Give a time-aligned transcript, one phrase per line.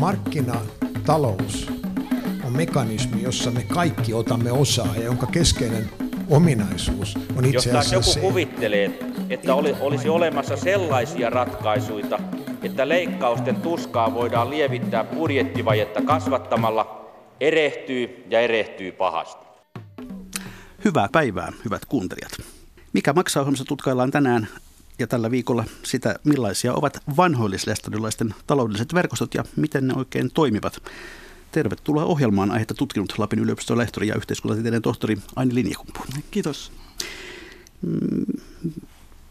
[0.00, 1.72] markkinatalous
[2.44, 5.90] on mekanismi, jossa me kaikki otamme osaa ja jonka keskeinen
[6.30, 8.98] ominaisuus on itse asiassa Jos joku se, kuvittelee,
[9.30, 12.18] että oli, olisi olemassa sellaisia ratkaisuja,
[12.62, 17.10] että leikkausten tuskaa voidaan lievittää budjettivajetta kasvattamalla,
[17.40, 19.46] erehtyy ja erehtyy pahasti.
[20.84, 22.32] Hyvää päivää, hyvät kuuntelijat.
[22.92, 24.48] Mikä maksaa ohjelmassa tutkaillaan tänään
[25.00, 30.82] ja tällä viikolla sitä, millaisia ovat vanhoillislestadiolaisten taloudelliset verkostot ja miten ne oikein toimivat.
[31.52, 36.00] Tervetuloa ohjelmaan aihetta tutkinut Lapin yliopiston lehtori ja yhteiskuntatieteiden tohtori Aini Linjakumpu.
[36.30, 36.72] Kiitos.
[37.82, 38.26] Mm,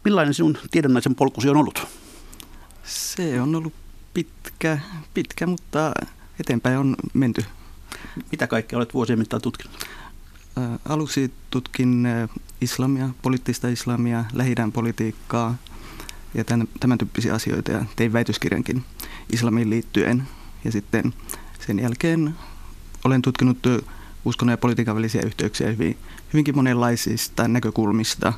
[0.04, 1.86] millainen sinun tiedonnaisen polkusi on ollut?
[2.84, 3.72] Se on ollut
[4.14, 4.78] pitkä,
[5.14, 5.92] pitkä, mutta
[6.40, 7.44] eteenpäin on menty.
[8.30, 9.86] Mitä kaikkea olet vuosien mittaan tutkinut?
[10.88, 12.06] Aluksi tutkin
[12.60, 15.54] islamia, poliittista islamia, lähi politiikkaa
[16.34, 18.84] ja tämän, tämän tyyppisiä asioita ja tein väitöskirjankin
[19.32, 20.28] islamiin liittyen.
[20.64, 21.14] Ja sitten
[21.66, 22.34] sen jälkeen
[23.04, 23.58] olen tutkinut
[24.24, 25.98] uskonnon ja politiikan välisiä yhteyksiä hyvin,
[26.32, 28.32] hyvinkin monenlaisista näkökulmista.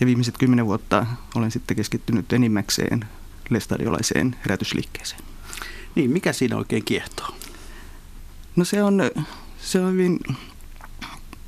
[0.00, 3.04] Ja viimeiset kymmenen vuotta olen sitten keskittynyt enimmäkseen
[3.50, 5.22] lestadiolaiseen herätysliikkeeseen.
[5.94, 7.28] Niin, mikä siinä oikein kiehtoo?
[8.56, 9.02] No se on,
[9.62, 10.20] se on hyvin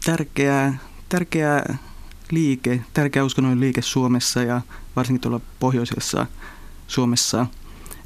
[0.05, 0.75] tärkeä,
[1.09, 1.65] tärkeä
[2.33, 4.61] liike, tärkeä uskonnollinen liike Suomessa ja
[4.97, 6.27] varsinkin tuolla pohjoisessa
[6.87, 7.47] Suomessa,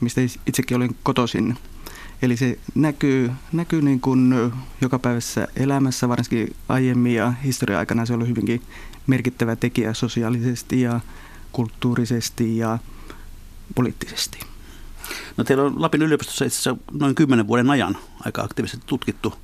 [0.00, 1.58] mistä itsekin olen kotoisin.
[2.22, 4.34] Eli se näkyy, näkyy niin kuin
[4.80, 8.62] jokapäiväisessä elämässä, varsinkin aiemmin ja historia-aikana se on ollut hyvinkin
[9.06, 11.00] merkittävä tekijä sosiaalisesti ja
[11.52, 12.78] kulttuurisesti ja
[13.74, 14.41] poliittisesti.
[15.36, 19.34] No teillä on Lapin yliopistossa itse asiassa noin kymmenen vuoden ajan aika aktiivisesti tutkittu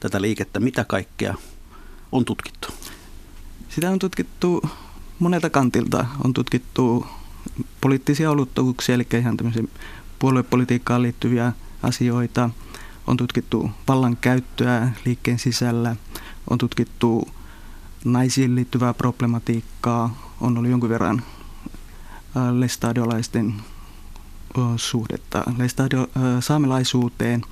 [0.00, 0.60] tätä liikettä.
[0.60, 1.34] Mitä kaikkea
[2.12, 2.68] on tutkittu?
[3.74, 4.62] Sitä on tutkittu
[5.18, 6.06] monelta kantilta.
[6.24, 7.06] On tutkittu
[7.80, 9.62] poliittisia ulottuvuuksia, eli ihan tämmöisiä
[10.18, 12.50] puoluepolitiikkaan liittyviä asioita.
[13.06, 15.96] On tutkittu vallan käyttöä liikkeen sisällä.
[16.50, 17.28] On tutkittu
[18.04, 20.32] naisiin liittyvää problematiikkaa.
[20.40, 21.22] On ollut jonkun verran
[22.52, 23.54] lestadiolaisten
[24.76, 26.08] suhdetta lestadio,
[26.40, 27.42] saamelaisuuteen.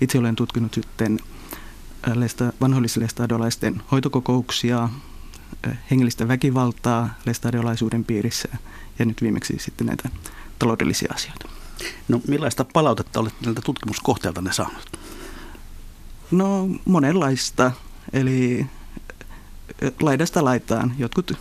[0.00, 1.20] Itse olen tutkinut sitten
[2.60, 4.88] vanhollislestadiolaisten hoitokokouksia,
[5.90, 8.48] hengellistä väkivaltaa lestadiolaisuuden piirissä
[8.98, 10.08] ja nyt viimeksi sitten näitä
[10.58, 11.48] taloudellisia asioita.
[12.08, 14.98] No millaista palautetta olet näiltä tutkimuskohteilta ne saanut?
[16.30, 17.72] No monenlaista,
[18.12, 18.66] eli
[20.00, 20.94] laidasta laitaan.
[20.98, 21.32] Jotkut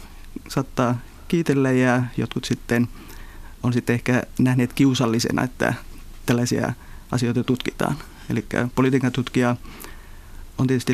[0.47, 0.97] saattaa
[1.27, 2.87] kiitellä ja jotkut sitten
[3.63, 5.73] on sitten ehkä nähneet kiusallisena, että
[6.25, 6.73] tällaisia
[7.11, 7.97] asioita tutkitaan.
[8.29, 8.45] Eli
[8.75, 9.55] politiikan tutkija
[10.57, 10.93] on tietysti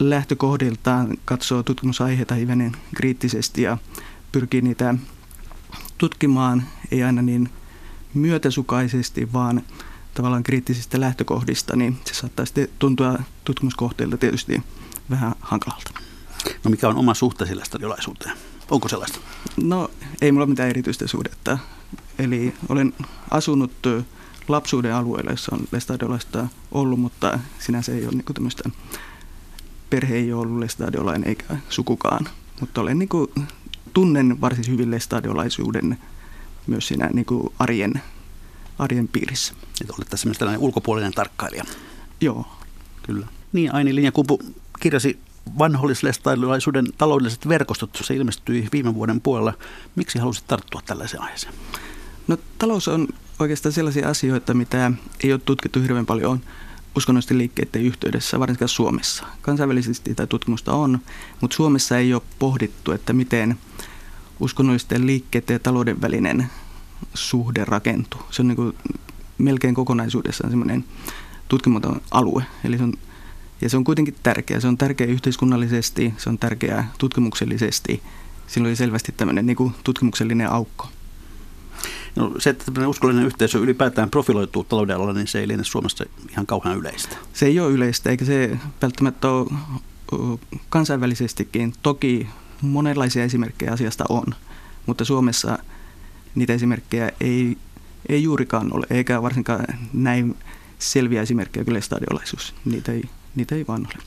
[0.00, 3.78] lähtökohdiltaan katsoo tutkimusaiheita hivenen kriittisesti ja
[4.32, 4.94] pyrkii niitä
[5.98, 7.50] tutkimaan ei aina niin
[8.14, 9.62] myötäsukaisesti, vaan
[10.14, 14.62] tavallaan kriittisistä lähtökohdista, niin se saattaa sitten tuntua tutkimuskohteilta tietysti
[15.10, 15.90] vähän hankalalta.
[16.64, 18.36] No mikä on oma suhteesi läsnäolaisuuteen?
[18.70, 19.18] Onko sellaista?
[19.56, 19.90] No
[20.20, 21.58] ei mulla mitään erityistä suhdetta.
[22.18, 22.94] Eli olen
[23.30, 23.72] asunut
[24.48, 28.70] lapsuuden alueella, jossa on lestadiolaista ollut, mutta sinänsä ei ole niin tämmöistä,
[29.90, 32.28] perhe ei ole ollut lestadiolainen eikä sukukaan.
[32.60, 33.30] Mutta olen niin kuin,
[33.92, 35.98] tunnen varsin hyvin lestadiolaisuuden
[36.66, 37.92] myös siinä niin kuin arjen,
[38.78, 39.54] arjen piirissä.
[39.80, 41.64] Että olet tässä myös tällainen ulkopuolinen tarkkailija.
[42.20, 42.46] Joo.
[43.02, 43.26] Kyllä.
[43.52, 44.40] Niin, Aini Linjakumpu
[44.80, 45.18] kirjasi
[45.58, 48.00] vanhollislestadiolaisuuden taloudelliset verkostot.
[48.02, 49.54] Se ilmestyi viime vuoden puolella.
[49.96, 51.54] Miksi halusit tarttua tällaiseen aiheeseen?
[52.28, 53.08] No talous on
[53.38, 54.92] oikeastaan sellaisia asioita, mitä
[55.24, 56.40] ei ole tutkittu hirveän paljon
[56.96, 59.24] uskonnollisten liikkeiden yhteydessä, varsinkaan Suomessa.
[59.42, 60.98] Kansainvälisesti tätä tutkimusta on,
[61.40, 63.58] mutta Suomessa ei ole pohdittu, että miten
[64.40, 66.46] uskonnollisten liikkeiden ja talouden välinen
[67.14, 68.20] suhde rakentuu.
[68.30, 68.74] Se on niin kuin
[69.38, 70.84] melkein kokonaisuudessaan semmoinen
[71.48, 72.46] tutkimaton alue.
[72.64, 72.92] Eli se on,
[73.60, 74.60] ja se on kuitenkin tärkeä.
[74.60, 78.02] Se on tärkeä yhteiskunnallisesti, se on tärkeää tutkimuksellisesti.
[78.46, 80.88] Silloin oli selvästi tämmöinen niin kuin tutkimuksellinen aukko.
[82.16, 86.04] No, se, että tämmöinen uskollinen yhteisö ylipäätään profiloituu talouden alalla, niin se ei liene Suomessa
[86.30, 87.16] ihan kauhean yleistä.
[87.32, 89.50] Se ei ole yleistä, eikä se välttämättä ole
[90.68, 91.74] kansainvälisestikin.
[91.82, 92.28] Toki
[92.60, 94.24] monenlaisia esimerkkejä asiasta on,
[94.86, 95.58] mutta Suomessa
[96.34, 97.56] niitä esimerkkejä ei,
[98.08, 100.36] ei juurikaan ole, eikä varsinkaan näin
[100.78, 102.54] selviä esimerkkejä kyllä stadiolaisuus.
[102.64, 103.02] Niitä ei,
[103.34, 104.02] niitä ei vaan ole.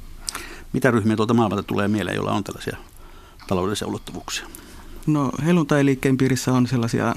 [0.74, 2.78] Mitä ryhmiä tuolta maailmalta tulee mieleen, joilla on tällaisia
[3.48, 4.48] taloudellisia ulottuvuuksia?
[5.08, 7.16] No helluntai-liikkeen piirissä on sellaisia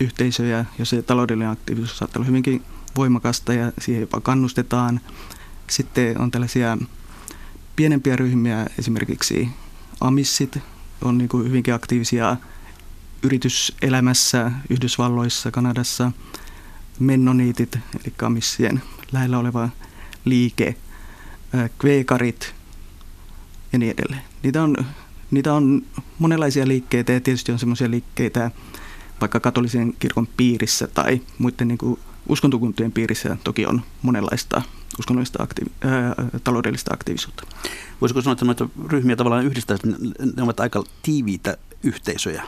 [0.00, 2.62] yhteisöjä, jos se taloudellinen aktiivisuus saattaa olla hyvinkin
[2.96, 5.00] voimakasta ja siihen jopa kannustetaan.
[5.70, 6.78] Sitten on tällaisia
[7.76, 9.48] pienempiä ryhmiä, esimerkiksi
[10.00, 10.58] amissit
[11.02, 12.36] on niin kuin hyvinkin aktiivisia
[13.22, 16.12] yrityselämässä Yhdysvalloissa, Kanadassa.
[16.98, 18.82] mennoniitit, eli kamissien
[19.12, 19.68] lähellä oleva
[20.24, 20.76] liike,
[21.78, 22.54] kveekarit
[23.72, 24.22] ja niin edelleen.
[24.42, 24.76] Niitä on,
[25.30, 25.82] niitä on
[26.18, 28.50] monenlaisia liikkeitä ja tietysti on semmoisia liikkeitä
[29.20, 34.62] vaikka katolisen kirkon piirissä tai muiden niin kuin uskontokuntien piirissä toki on monenlaista
[34.98, 36.14] uskonnollista aktiivi- ää,
[36.44, 37.42] taloudellista aktiivisuutta.
[38.00, 39.88] Voisiko sanoa, että noita ryhmiä tavallaan yhdistää, että
[40.36, 42.42] ne ovat aika tiiviitä yhteisöjä?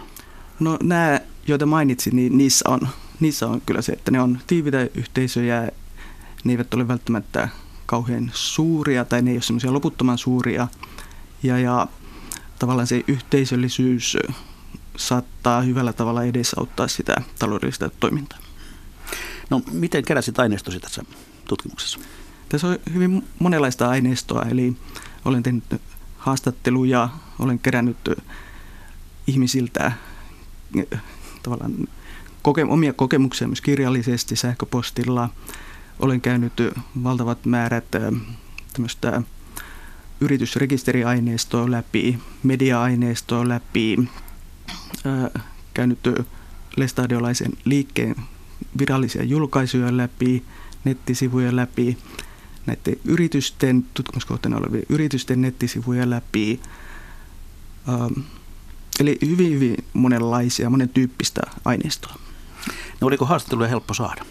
[0.61, 2.89] No nämä, joita mainitsin, niin niissä on,
[3.21, 5.71] niissä on kyllä se, että ne on tiiviitä yhteisöjä,
[6.45, 7.49] ne eivät ole välttämättä
[7.87, 10.69] kauhean suuria tai ne ei ole semmoisia loputtoman suuria.
[11.43, 11.87] Ja, ja
[12.59, 14.17] tavallaan se yhteisöllisyys
[14.97, 18.39] saattaa hyvällä tavalla edesauttaa sitä taloudellista toimintaa.
[19.51, 21.03] No miten keräsit aineistosi tässä
[21.49, 21.99] tutkimuksessa?
[22.49, 24.77] Tässä on hyvin monenlaista aineistoa, eli
[25.25, 25.65] olen tehnyt
[26.17, 27.09] haastatteluja,
[27.39, 27.97] olen kerännyt
[29.27, 29.93] ihmisiltä
[31.43, 31.73] tavallaan
[32.43, 35.29] koke, omia kokemuksia myös kirjallisesti sähköpostilla.
[35.99, 36.53] Olen käynyt
[37.03, 37.85] valtavat määrät
[38.73, 39.23] tämmöistä
[40.21, 43.99] yritysrekisteriaineistoa läpi, media-aineistoa läpi,
[45.75, 45.99] käynyt
[46.77, 48.17] lestadiolaisen liikkeen
[48.79, 50.45] virallisia julkaisuja läpi,
[50.85, 51.99] nettisivuja läpi,
[52.67, 56.61] näiden yritysten, tutkimuskohteena olevien yritysten nettisivuja läpi.
[57.89, 58.21] Ähm,
[59.01, 62.15] eli hyvin, hyvin monenlaisia, monen tyyppistä aineistoa.
[63.01, 64.25] No oliko haastatteluja helppo saada?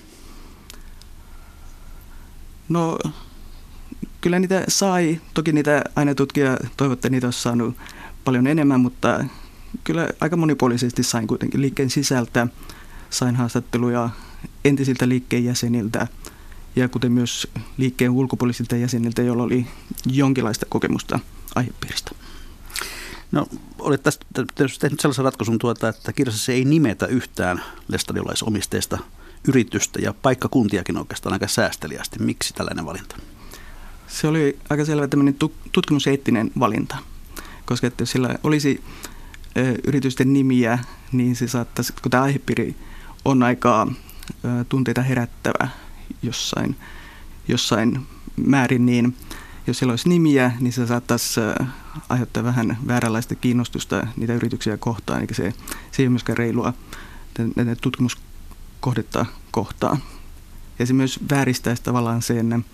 [2.69, 2.99] No
[4.21, 5.21] kyllä niitä sai.
[5.33, 7.77] Toki niitä aina tutkija toivotte, niitä olisi saanut
[8.23, 9.25] paljon enemmän, mutta
[9.83, 12.47] kyllä aika monipuolisesti sain kuitenkin liikkeen sisältä.
[13.09, 14.09] Sain haastatteluja
[14.65, 16.07] entisiltä liikkeen jäseniltä
[16.75, 17.47] ja kuten myös
[17.77, 19.67] liikkeen ulkopuolisilta jäseniltä, joilla oli
[20.05, 21.19] jonkinlaista kokemusta
[21.55, 22.11] aihepiiristä.
[23.31, 23.47] No,
[23.79, 24.25] olet tästä
[24.55, 28.97] tehnyt sellaisen ratkaisun, tuota, että kirjassa ei nimetä yhtään lestadiolaisomisteista
[29.47, 32.19] yritystä ja paikkakuntiakin oikeastaan aika säästeliästi.
[32.19, 33.15] Miksi tällainen valinta?
[34.07, 35.35] Se oli aika selvä tämmöinen
[35.71, 36.97] tutkimuseettinen valinta,
[37.65, 38.83] koska että jos sillä olisi
[39.87, 40.79] yritysten nimiä,
[41.11, 42.75] niin se saattaisi, kun tämä aihepiiri
[43.25, 43.87] on aika
[44.69, 45.67] tunteita herättävä
[46.21, 46.75] jossain,
[47.47, 49.15] jossain määrin, niin
[49.67, 51.41] jos siellä olisi nimiä, niin se saattaisi
[52.09, 55.53] aiheuttaa vähän vääränlaista kiinnostusta niitä yrityksiä kohtaan, eikä se,
[55.91, 56.73] se ei ole myöskään reilua
[57.55, 59.97] näitä tutkimuskohdetta kohtaan.
[60.79, 62.65] Ja se myös vääristäisi tavallaan sen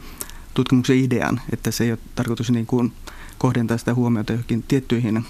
[0.54, 2.94] tutkimuksen idean, että se ei ole tarkoitus niin kuin
[3.38, 5.26] kohdentaa sitä huomiota johonkin tiettyihin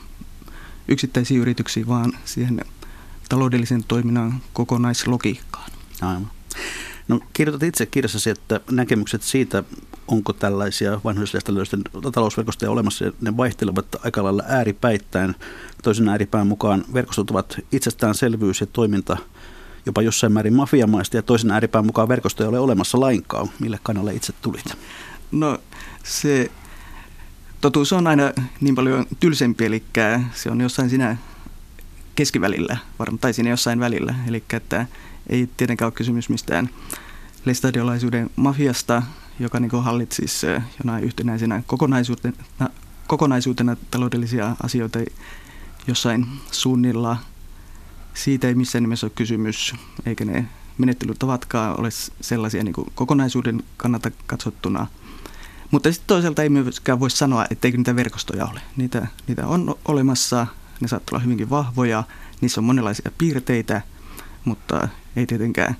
[0.87, 2.61] yksittäisiin yrityksiin, vaan siihen
[3.29, 5.71] taloudellisen toiminnan kokonaislogiikkaan.
[6.01, 6.31] Aivan.
[7.07, 9.63] No, kirjoitat itse kirjassasi, että näkemykset siitä,
[10.07, 11.81] onko tällaisia vanhoillislehtälöisten
[12.13, 15.35] talousverkostoja olemassa, ne vaihtelevat aika lailla ääripäittäin.
[15.83, 19.17] Toisen ääripään mukaan verkostot ovat itsestäänselvyys ja toiminta
[19.85, 23.49] jopa jossain määrin mafiamaista, ja toisen ääripään mukaan verkostoja ei ole olemassa lainkaan.
[23.59, 24.77] Mille kannalle itse tulit?
[25.31, 25.57] No,
[26.03, 26.51] se
[27.61, 28.23] totuus on aina
[28.61, 29.83] niin paljon tylsempi, eli
[30.33, 31.17] se on jossain siinä
[32.15, 34.15] keskivälillä, varmaan, tai siinä jossain välillä.
[34.27, 34.85] Eli että
[35.29, 36.69] ei tietenkään ole kysymys mistään
[37.45, 39.03] lestadiolaisuuden mafiasta,
[39.39, 40.47] joka niin hallitsisi
[40.83, 42.35] jonain yhtenäisenä kokonaisuutena,
[43.07, 44.99] kokonaisuutena taloudellisia asioita
[45.87, 47.17] jossain suunnilla.
[48.13, 49.73] Siitä ei missään nimessä ole kysymys,
[50.05, 50.45] eikä ne
[50.77, 51.89] menettelytavatkaan ole
[52.21, 54.87] sellaisia niin kokonaisuuden kannalta katsottuna.
[55.71, 58.61] Mutta sitten toisaalta ei myöskään voi sanoa, etteikö niitä verkostoja ole.
[58.77, 60.47] Niitä, niitä on olemassa,
[60.81, 62.03] ne saattavat olla hyvinkin vahvoja,
[62.41, 63.81] niissä on monenlaisia piirteitä,
[64.45, 65.75] mutta ei tietenkään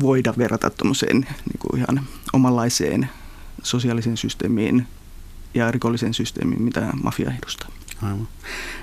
[0.00, 3.08] voida verrata tuommoiseen niin ihan omanlaiseen
[3.62, 4.86] sosiaaliseen systeemiin
[5.54, 7.68] ja rikolliseen systeemiin, mitä mafia edustaa.
[8.02, 8.28] Aivan.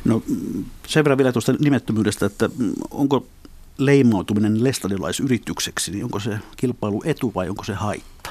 [0.06, 0.24] No
[0.88, 2.50] sen verran vielä tuosta nimettömyydestä, että
[2.92, 3.28] onko
[3.78, 8.30] leimautuminen lestadilaisyritykseksi, niin onko se kilpailu etu vai onko se haitta?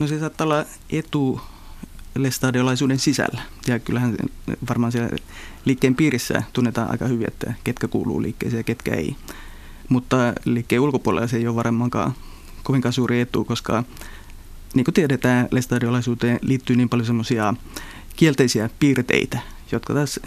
[0.00, 1.40] No se saattaa olla etu
[2.14, 3.42] lestadiolaisuuden sisällä.
[3.66, 4.16] Ja kyllähän
[4.68, 5.16] varmaan siellä
[5.64, 9.16] liikkeen piirissä tunnetaan aika hyvin, että ketkä kuuluu liikkeeseen ja ketkä ei.
[9.88, 12.14] Mutta liikkeen ulkopuolella se ei ole varmaankaan
[12.62, 13.84] kovinkaan suuri etu, koska
[14.74, 17.54] niin kuin tiedetään, lestadiolaisuuteen liittyy niin paljon semmoisia
[18.16, 19.38] kielteisiä piirteitä,
[19.72, 20.20] jotka taas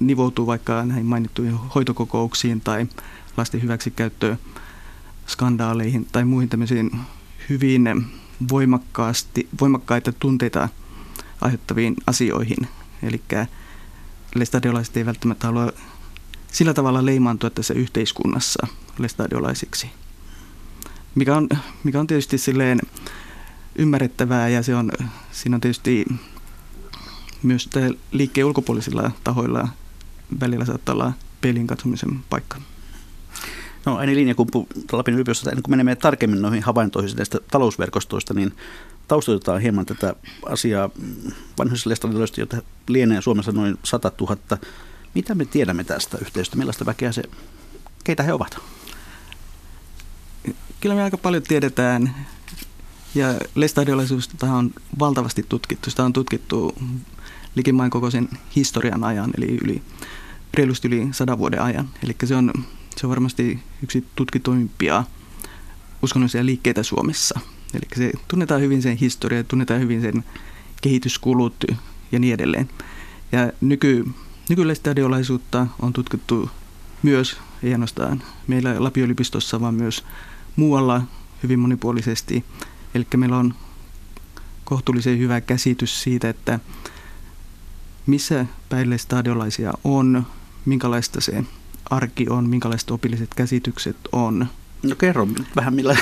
[0.00, 2.86] nivoutuu vaikka näihin mainittuihin hoitokokouksiin tai
[3.36, 4.38] lasten hyväksikäyttöön,
[5.26, 6.90] skandaaleihin tai muihin tämmöisiin
[7.48, 7.88] hyvin
[8.48, 10.68] voimakkaasti, voimakkaita tunteita
[11.40, 12.68] aiheuttaviin asioihin.
[13.02, 13.22] Eli
[14.34, 15.72] lestadiolaiset ei välttämättä halua
[16.52, 18.66] sillä tavalla leimaantua tässä yhteiskunnassa
[18.98, 19.90] lestadiolaisiksi.
[21.14, 21.48] Mikä on,
[21.84, 22.80] mikä on tietysti silleen
[23.76, 24.92] ymmärrettävää ja se on,
[25.32, 26.06] siinä on tietysti
[27.42, 27.70] myös
[28.12, 29.68] liikkeen ulkopuolisilla tahoilla
[30.40, 32.60] välillä saattaa olla pelin katsomisen paikka.
[33.86, 38.56] No Aini Linjakumpu Lapin yliopistosta, ennen kuin menemme tarkemmin noihin havaintoihin näistä talousverkostoista, niin
[39.08, 40.14] taustoitetaan hieman tätä
[40.46, 40.90] asiaa
[41.58, 44.36] vanhoissa lestadiloista, joita lienee Suomessa noin 100 000.
[45.14, 46.56] Mitä me tiedämme tästä yhteisöstä?
[46.56, 47.22] Millaista väkeä se,
[48.04, 48.58] keitä he ovat?
[50.80, 52.14] Kyllä me aika paljon tiedetään
[53.14, 55.90] ja lestadiolaisuudesta on valtavasti tutkittu.
[55.90, 56.74] Sitä on tutkittu
[57.54, 59.82] likimain koko sen historian ajan, eli yli,
[60.54, 61.88] reilusti yli sadan vuoden ajan.
[62.04, 62.52] Eli se on,
[63.00, 65.04] se on varmasti yksi tutkituimpia
[66.02, 67.40] uskonnollisia liikkeitä Suomessa.
[67.74, 70.24] Eli se tunnetaan hyvin sen historia, tunnetaan hyvin sen
[70.82, 71.64] kehityskulut
[72.12, 72.68] ja niin edelleen.
[73.32, 74.06] Ja nyky,
[74.48, 76.50] nykylestadiolaisuutta on tutkittu
[77.02, 80.04] myös, ei ainoastaan meillä Lapin yliopistossa, vaan myös
[80.56, 81.02] muualla
[81.42, 82.44] hyvin monipuolisesti.
[82.94, 83.54] Eli meillä on
[84.64, 86.60] kohtuullisen hyvä käsitys siitä, että
[88.06, 90.26] missä päille stadiolaisia on,
[90.66, 91.44] minkälaista se
[91.90, 94.46] arki on, minkälaiset opilliset käsitykset on.
[94.82, 95.96] No kerro vähän millä.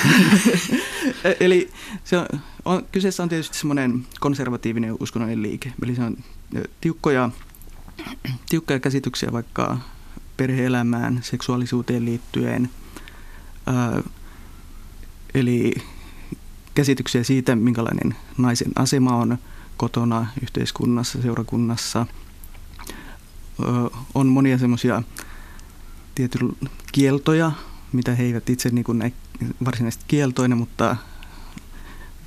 [1.39, 1.69] Eli
[2.03, 2.27] se on,
[2.65, 5.73] on, kyseessä on tietysti semmoinen konservatiivinen uskonnollinen liike.
[5.83, 6.17] Eli se on
[6.81, 7.29] tiukkoja,
[8.49, 9.77] tiukkoja käsityksiä vaikka
[10.37, 12.69] perheelämään, seksuaalisuuteen liittyen.
[13.65, 14.03] Ää,
[15.33, 15.73] eli
[16.75, 19.37] käsityksiä siitä, minkälainen naisen asema on
[19.77, 22.05] kotona, yhteiskunnassa, seurakunnassa.
[24.15, 25.03] On monia semmoisia
[26.19, 26.53] tietyllä
[26.91, 27.51] kieltoja,
[27.93, 29.11] mitä he eivät itse niin näe
[29.65, 30.95] varsinaisesti kieltoina, mutta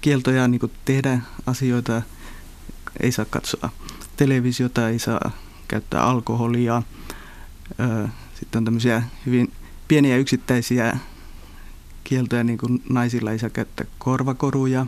[0.00, 2.02] kieltoja niin tehdä asioita,
[3.00, 3.70] ei saa katsoa
[4.16, 5.30] televisiota, ei saa
[5.68, 6.82] käyttää alkoholia.
[8.34, 9.52] Sitten on tämmöisiä hyvin
[9.88, 10.98] pieniä yksittäisiä
[12.04, 14.86] kieltoja, niin kuin naisilla ei saa käyttää korvakoruja.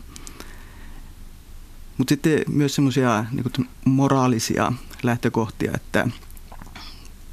[1.98, 6.08] Mutta sitten myös semmoisia niin moraalisia lähtökohtia, että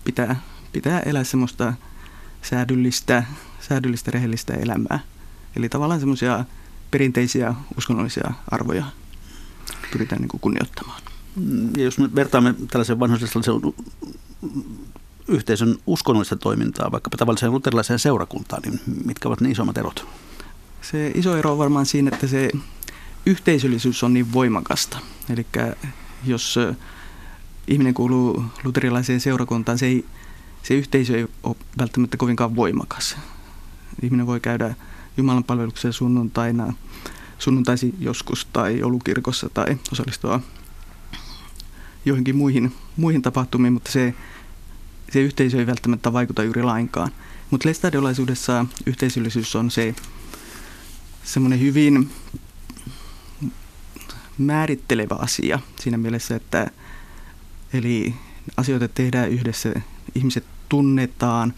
[0.04, 1.74] pitää, pitää elää semmoista
[2.42, 3.24] säädyllistä,
[3.60, 5.00] säädyllistä rehellistä elämää.
[5.56, 6.46] Eli tavallaan semmoisia
[6.92, 8.86] perinteisiä uskonnollisia arvoja
[9.92, 11.02] pyritään niin kuin kunnioittamaan.
[11.78, 13.30] Ja jos me vertaamme tällaisen vanhoisen
[15.28, 20.08] yhteisön uskonnollista toimintaa, vaikkapa tavalliseen luterilaiseen seurakuntaan, niin mitkä ovat ne isommat erot?
[20.82, 22.50] Se iso ero on varmaan siinä, että se
[23.26, 25.00] yhteisöllisyys on niin voimakasta.
[25.30, 25.46] Eli
[26.26, 26.60] jos
[27.68, 30.06] ihminen kuuluu luterilaiseen seurakuntaan, se, ei,
[30.64, 33.18] se yhteisö ei ole välttämättä kovinkaan voimakas.
[34.02, 34.76] Ihminen voi käydä
[35.18, 36.74] Jumalan palvelukseen sunnuntaina,
[37.40, 40.40] sunnuntaisi joskus tai joulukirkossa tai osallistua
[42.06, 44.14] joihinkin muihin, muihin tapahtumiin, mutta se
[45.12, 47.12] se yhteisö ei välttämättä vaikuta juuri lainkaan.
[47.50, 49.96] Mutta lestadiolaisuudessa yhteisöllisyys on se
[51.24, 52.12] semmoinen hyvin
[54.38, 56.72] määrittelevä asia siinä mielessä, että
[57.74, 58.16] eli
[58.58, 59.74] asioita tehdään yhdessä,
[60.16, 61.54] ihmiset tunnetaan,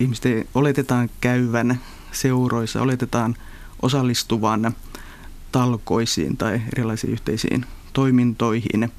[0.00, 1.80] ihmisten oletetaan käyvän
[2.12, 3.36] seuroissa, oletetaan
[3.82, 4.76] osallistuvan
[5.52, 8.92] talkoisiin tai erilaisiin yhteisiin toimintoihin.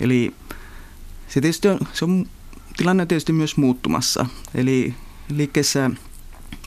[0.00, 0.34] Eli
[1.28, 2.26] se, tietysti on, se on,
[2.76, 4.26] tilanne on tietysti myös muuttumassa.
[4.54, 4.94] Eli
[5.28, 5.90] liikkeessä,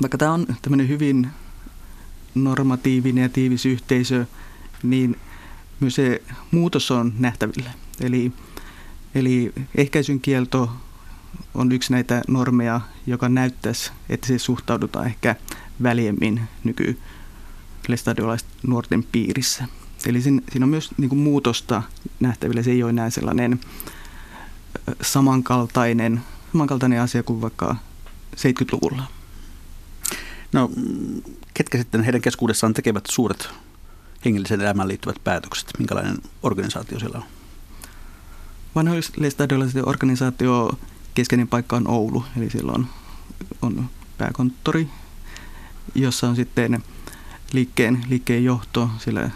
[0.01, 1.27] vaikka tämä on tämmöinen hyvin
[2.35, 4.25] normatiivinen ja tiivis yhteisö,
[4.83, 5.19] niin
[5.79, 7.71] myös se muutos on nähtävillä.
[8.01, 8.31] Eli,
[9.15, 10.71] eli ehkäisyn kielto
[11.53, 15.35] on yksi näitä normeja, joka näyttäisi, että se suhtaudutaan ehkä
[15.83, 16.99] väljemmin nyky
[18.67, 19.65] nuorten piirissä.
[20.05, 21.83] Eli siinä, siinä on myös niin kuin muutosta
[22.19, 22.63] nähtävillä.
[22.63, 23.59] Se ei ole enää sellainen
[25.01, 27.75] samankaltainen, samankaltainen asia kuin vaikka
[28.35, 29.03] 70-luvulla.
[30.51, 30.71] No,
[31.53, 33.49] ketkä sitten heidän keskuudessaan tekevät suuret
[34.25, 35.69] hengellisen elämään liittyvät päätökset?
[35.79, 37.38] Minkälainen organisaatio siellä on?
[38.75, 40.79] Vanhoillisestadiolaisen organisaatio
[41.13, 42.87] keskeinen paikka on Oulu, eli siellä on,
[43.61, 44.87] on pääkonttori,
[45.95, 46.83] jossa on sitten
[47.53, 49.29] liikkeen, liikkeen johto, siellä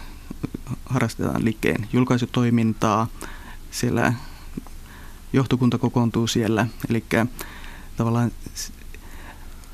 [0.86, 3.06] harrastetaan liikkeen julkaisutoimintaa,
[3.70, 4.12] siellä
[5.32, 6.66] johtokunta kokoontuu siellä.
[6.88, 7.04] Eli
[7.96, 8.32] tavallaan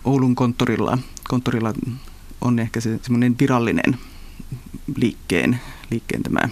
[0.05, 0.99] Oulun konttorilla,
[1.29, 1.75] konttorilla
[2.41, 3.99] on ehkä se semmoinen virallinen
[4.97, 6.49] liikkeen, liikkeen tämä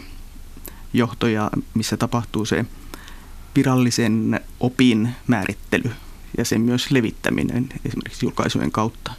[0.93, 2.65] johto ja missä tapahtuu se
[3.59, 5.91] virallisen opin määrittely
[6.39, 9.13] ja sen myös levittäminen esimerkiksi julkaisujen kautta.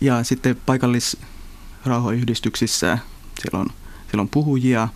[0.00, 2.98] Ja sitten paikallisrauhoyhdistyksissä
[3.40, 3.66] siellä on,
[4.10, 4.88] siellä on puhujia,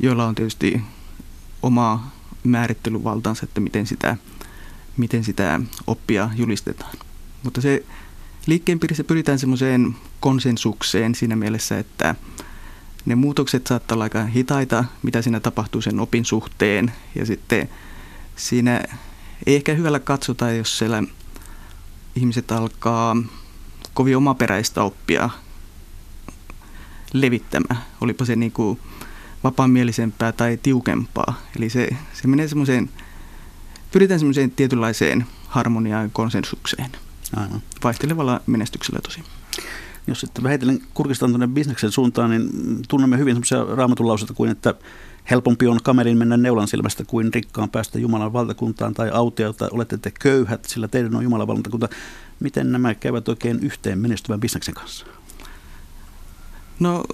[0.00, 0.80] joilla on tietysti
[1.62, 2.12] oma
[2.44, 4.16] määrittelyvaltaansa, että miten sitä,
[4.96, 6.96] miten sitä oppia julistetaan.
[7.42, 7.84] Mutta se
[8.46, 12.14] liikkeen piirissä pyritään semmoiseen konsensukseen siinä mielessä, että
[13.06, 16.92] ne muutokset saattaa olla aika hitaita, mitä siinä tapahtuu sen opin suhteen.
[17.14, 17.68] Ja sitten
[18.36, 18.82] siinä
[19.46, 21.02] ei ehkä hyvällä katsota, jos siellä
[22.16, 23.16] ihmiset alkaa
[23.94, 25.30] kovin omaperäistä oppia
[27.12, 27.84] levittämään.
[28.00, 28.80] Olipa se niin kuin
[29.44, 31.40] vapaamielisempää tai tiukempaa.
[31.56, 32.90] Eli se, se menee semmoiseen,
[33.92, 36.90] pyritään semmoiseen tietynlaiseen harmoniaan ja konsensukseen.
[37.36, 37.62] Aivan.
[37.84, 39.22] Vaihtelevalla menestyksellä tosi.
[40.06, 42.50] Jos sitten vähitellen kurkistaan tuonne bisneksen suuntaan, niin
[42.88, 44.74] tunnemme hyvin semmoisia raamatun lauseita kuin, että
[45.30, 49.68] helpompi on kamerin mennä neulan silmästä kuin rikkaan päästä Jumalan valtakuntaan tai autiota.
[49.72, 51.88] Olette te köyhät, sillä teidän on Jumalan valtakunta.
[52.40, 55.06] Miten nämä käyvät oikein yhteen menestyvän bisneksen kanssa?
[56.80, 57.04] No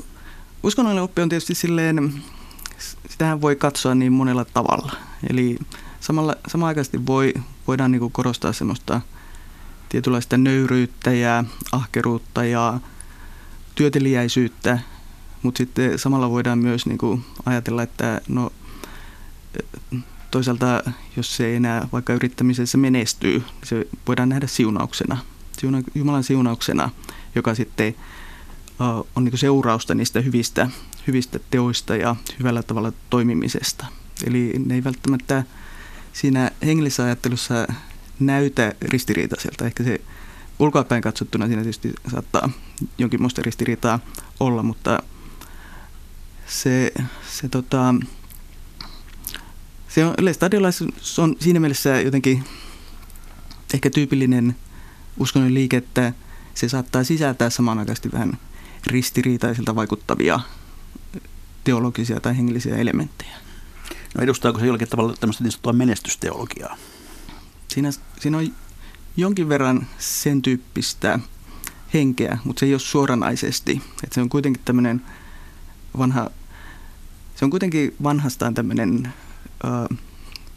[0.62, 2.22] uskonnollinen oppi on tietysti silleen,
[3.08, 4.92] sitähän voi katsoa niin monella tavalla.
[5.30, 5.58] Eli
[6.00, 7.34] samalla, samanaikaisesti voi,
[7.66, 9.00] voidaan niin korostaa semmoista
[9.90, 12.80] tietynlaista nöyryyttä ja ahkeruutta ja
[13.74, 14.78] työteliäisyyttä,
[15.42, 18.52] mutta sitten samalla voidaan myös niin kuin ajatella, että no,
[20.30, 20.82] toisaalta
[21.16, 25.18] jos se ei enää vaikka yrittämisessä menestyy, se voidaan nähdä siunauksena,
[25.94, 26.90] Jumalan siunauksena,
[27.34, 27.94] joka sitten
[29.16, 30.70] on niin seurausta niistä hyvistä,
[31.06, 33.86] hyvistä teoista ja hyvällä tavalla toimimisesta.
[34.26, 35.44] Eli ne ei välttämättä
[36.12, 37.54] siinä hengellisessä ajattelussa
[38.20, 39.66] näytä ristiriitaiselta.
[39.66, 40.00] Ehkä se
[40.58, 42.50] ulkoapäin katsottuna siinä tietysti saattaa
[42.98, 43.98] jonkinlaista ristiriitaa
[44.40, 45.02] olla, mutta
[46.46, 46.92] se,
[47.30, 47.94] se, tota,
[49.88, 52.44] se on, yleistadiolaisuus on siinä mielessä jotenkin
[53.74, 54.56] ehkä tyypillinen
[55.18, 56.12] uskonnon liike, että
[56.54, 58.38] se saattaa sisältää samanaikaisesti vähän
[58.86, 60.40] ristiriitaisilta vaikuttavia
[61.64, 63.36] teologisia tai hengellisiä elementtejä.
[64.14, 66.76] No edustaako se jollakin tavalla tämmöistä niin sanottua menestysteologiaa?
[67.70, 68.52] Siinä, siinä on
[69.16, 71.18] jonkin verran sen tyyppistä
[71.94, 73.82] henkeä, mutta se ei ole suoranaisesti.
[74.04, 75.02] Että se on kuitenkin tämmöinen
[75.98, 76.30] vanha,
[77.34, 79.12] se on kuitenkin vanhastaan tämmöinen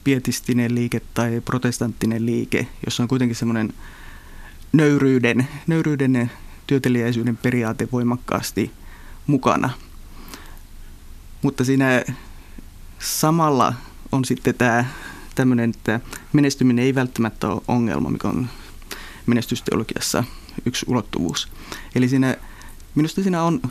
[0.03, 3.74] pietistinen liike tai protestanttinen liike, jossa on kuitenkin semmoinen
[4.74, 6.32] nöyryyden, nöyryyden
[6.67, 8.71] työtelijäisyyden periaate voimakkaasti
[9.28, 9.69] mukana.
[11.41, 12.04] Mutta siinä
[12.99, 13.73] samalla
[14.12, 14.86] on sitten tämä
[15.36, 16.00] tämmöinen, että
[16.34, 18.50] menestyminen ei välttämättä ole ongelma, mikä on
[19.26, 20.24] menestysteologiassa
[20.65, 21.48] yksi ulottuvuus.
[21.96, 22.38] Eli siinä,
[22.96, 23.62] minusta siinä on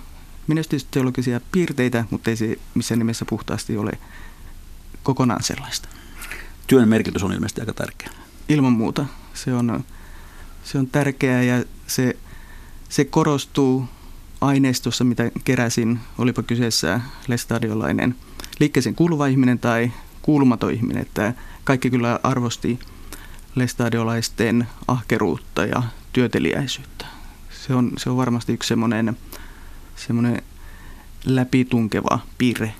[0.46, 3.90] menestysteologisia piirteitä, mutta ei se missään nimessä puhtaasti ole
[5.02, 5.88] kokonaan sellaista.
[6.66, 8.10] Työn merkitys on ilmeisesti aika tärkeä.
[8.48, 9.06] Ilman muuta.
[9.34, 9.84] Se on,
[10.64, 12.16] se on tärkeää ja se,
[12.88, 13.88] se korostuu
[14.40, 18.14] aineistossa, mitä keräsin, olipa kyseessä lestadiolainen
[18.60, 22.78] liikkeeseen kuuluva ihminen tai kuulumaton ihminen, että kaikki kyllä arvosti
[23.54, 25.82] lestadiolaisten ahkeruutta ja
[26.12, 27.06] työteliäisyyttä.
[27.50, 29.16] Se on, se on varmasti yksi semmoinen,
[29.96, 30.42] semmoinen
[31.24, 32.74] läpitunkeva piirre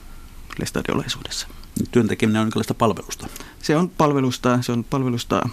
[0.58, 1.48] lestadiolaisuudessa.
[1.90, 3.28] Työn tekeminen on jonkinlaista palvelusta.
[3.62, 5.48] Se on palvelusta, se on palvelusta,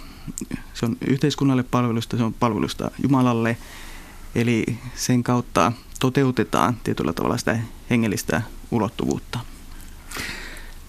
[0.74, 3.56] se on yhteiskunnalle palvelusta, se on palvelusta Jumalalle.
[4.34, 7.58] Eli sen kautta toteutetaan tietyllä tavalla sitä
[7.90, 9.38] hengellistä ulottuvuutta.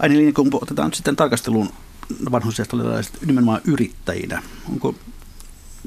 [0.01, 1.69] Aini niin kun otetaan nyt sitten tarkasteluun
[2.31, 4.43] vanhusjärjestölaiset nimenomaan yrittäjinä.
[4.69, 4.95] Onko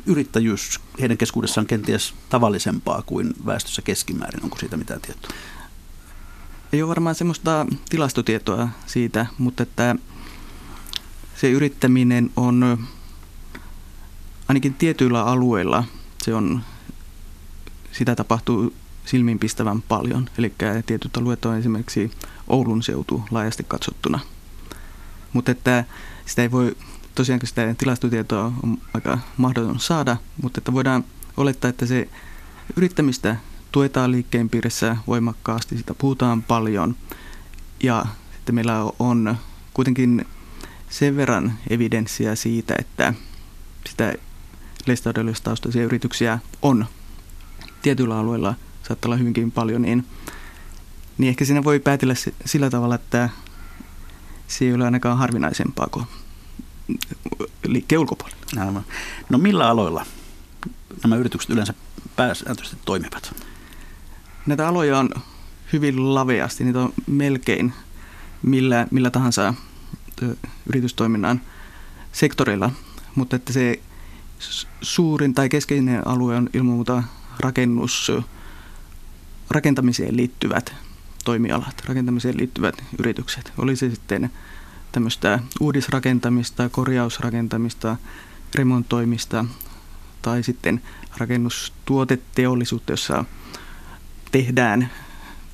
[0.07, 4.45] yrittäjyys heidän keskuudessaan kenties tavallisempaa kuin väestössä keskimäärin?
[4.45, 5.31] Onko siitä mitään tietoa?
[6.73, 9.97] Ei ole varmaan semmoista tilastotietoa siitä, mutta että
[11.37, 12.87] se yrittäminen on
[14.49, 15.85] ainakin tietyillä alueilla,
[16.23, 16.63] se on,
[17.93, 18.75] sitä tapahtuu
[19.05, 20.31] silmiinpistävän paljon.
[20.39, 20.55] Eli
[20.87, 22.11] tietyt alueet on esimerkiksi
[22.49, 24.21] Oulun seutu laajasti katsottuna.
[25.33, 25.85] Mutta että
[26.27, 26.77] sitä ei voi,
[27.15, 31.05] tosiaankin sitä tilastotietoa on aika mahdoton saada, mutta että voidaan
[31.37, 32.09] olettaa, että se
[32.77, 33.37] yrittämistä
[33.73, 36.97] tuetaan liikkeen piirissä voimakkaasti, sitä puhutaan paljon
[37.83, 39.37] ja sitten meillä on
[39.75, 40.27] kuitenkin
[40.91, 43.15] sen verran evidenssiä siitä, että
[43.87, 44.13] sitä
[44.87, 46.87] lestaudellisuustaustaisia yrityksiä on
[47.83, 48.55] tietyillä alueilla
[48.89, 50.07] saattaa olla hyvinkin paljon, niin,
[51.19, 53.29] niin ehkä siinä voi päätellä sillä tavalla, että
[54.49, 56.07] se ei ole ainakaan harvinaisempaa kuin
[57.67, 58.83] liikkeen ulkopuolella.
[59.31, 60.07] No millä aloilla
[61.03, 61.75] nämä yritykset yleensä
[62.17, 63.35] pääsääntöisesti toimivat?
[64.47, 65.11] Näitä aloja on
[65.73, 67.73] hyvin laveasti, niitä on melkein
[68.43, 69.55] millä, millä tahansa
[70.67, 71.41] yritystoiminnan
[72.13, 72.71] sektorilla,
[73.15, 73.81] mutta että se
[74.83, 77.03] suurin tai keskeinen alue on ilman muuta
[77.41, 78.13] rakennus,
[79.55, 80.75] rakentamiseen liittyvät
[81.25, 83.53] toimialat, rakentamiseen liittyvät yritykset.
[83.59, 84.31] Oli se sitten
[84.93, 87.97] tämmöistä uudisrakentamista, korjausrakentamista,
[88.55, 89.45] remontoimista
[90.23, 90.83] tai sitten
[91.17, 93.25] rakennustuoteteollisuutta, jossa
[94.33, 94.91] tehdään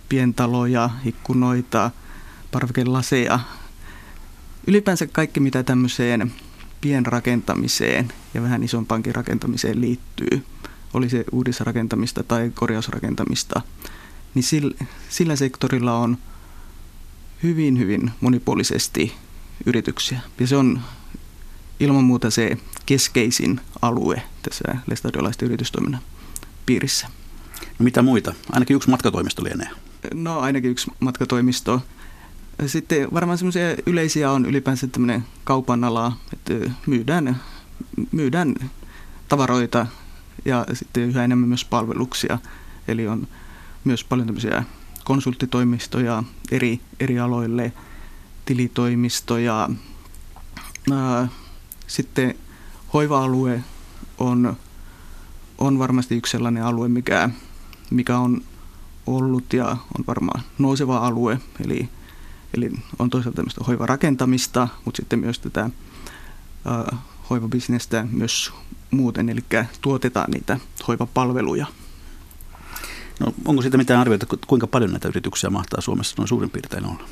[0.08, 1.90] pientaloja, ikkunoita,
[2.50, 3.40] parvekelaseja.
[4.66, 6.32] Ylipäänsä kaikki, mitä tämmöiseen
[6.80, 10.44] pienrakentamiseen ja vähän isompaankin rakentamiseen liittyy,
[10.94, 13.60] oli se uudisrakentamista tai korjausrakentamista,
[14.34, 14.74] niin sillä,
[15.08, 16.18] sillä sektorilla on
[17.42, 19.12] hyvin, hyvin monipuolisesti
[19.66, 20.20] yrityksiä.
[20.40, 20.80] Ja se on
[21.80, 26.02] ilman muuta se keskeisin alue tässä lestadiolaisten yritystoiminnan
[26.66, 27.08] piirissä.
[27.78, 28.34] No mitä muita?
[28.52, 29.68] Ainakin yksi matkatoimisto lienee.
[30.14, 31.82] No ainakin yksi matkatoimisto.
[32.66, 37.40] Sitten varmaan semmoisia yleisiä on ylipäänsä tämmöinen kaupan ala, että myydään,
[38.12, 38.54] myydään
[39.28, 39.86] tavaroita
[40.44, 42.38] ja sitten yhä enemmän myös palveluksia.
[42.88, 43.28] Eli on
[43.84, 44.64] myös paljon tämmöisiä
[45.04, 47.72] konsulttitoimistoja eri, eri aloille,
[48.44, 49.68] tilitoimistoja.
[51.86, 52.34] Sitten
[52.92, 53.64] hoiva-alue
[54.18, 54.56] on,
[55.58, 57.30] on varmasti yksi sellainen alue, mikä,
[57.90, 58.42] mikä on
[59.06, 61.40] ollut ja on varmaan nouseva alue.
[61.64, 61.88] Eli,
[62.54, 65.70] eli on toisaalta tämmöistä hoivarakentamista, mutta sitten myös tätä
[67.30, 68.52] hoivabisnestä myös
[68.90, 69.40] muuten, eli
[69.80, 71.66] tuotetaan niitä hoivapalveluja.
[73.20, 77.04] No, onko siitä mitään arvioita, kuinka paljon näitä yrityksiä mahtaa Suomessa noin suurin piirtein olla?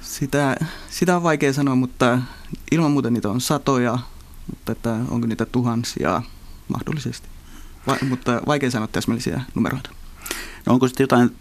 [0.00, 0.56] Sitä,
[0.90, 2.18] sitä on vaikea sanoa, mutta
[2.70, 3.98] ilman muuta niitä on satoja,
[4.50, 6.22] mutta että onko niitä tuhansia
[6.68, 7.28] mahdollisesti.
[7.86, 9.90] Va, mutta vaikea sanoa täsmällisiä numeroita.
[10.66, 11.36] No onko sitten jotain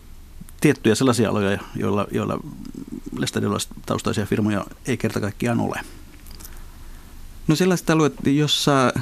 [0.62, 2.40] tiettyjä sellaisia aloja, joilla, joilla
[3.86, 5.82] taustaisia firmoja ei kerta kaikkiaan ole?
[7.48, 8.94] No sellaiset alueet, jossa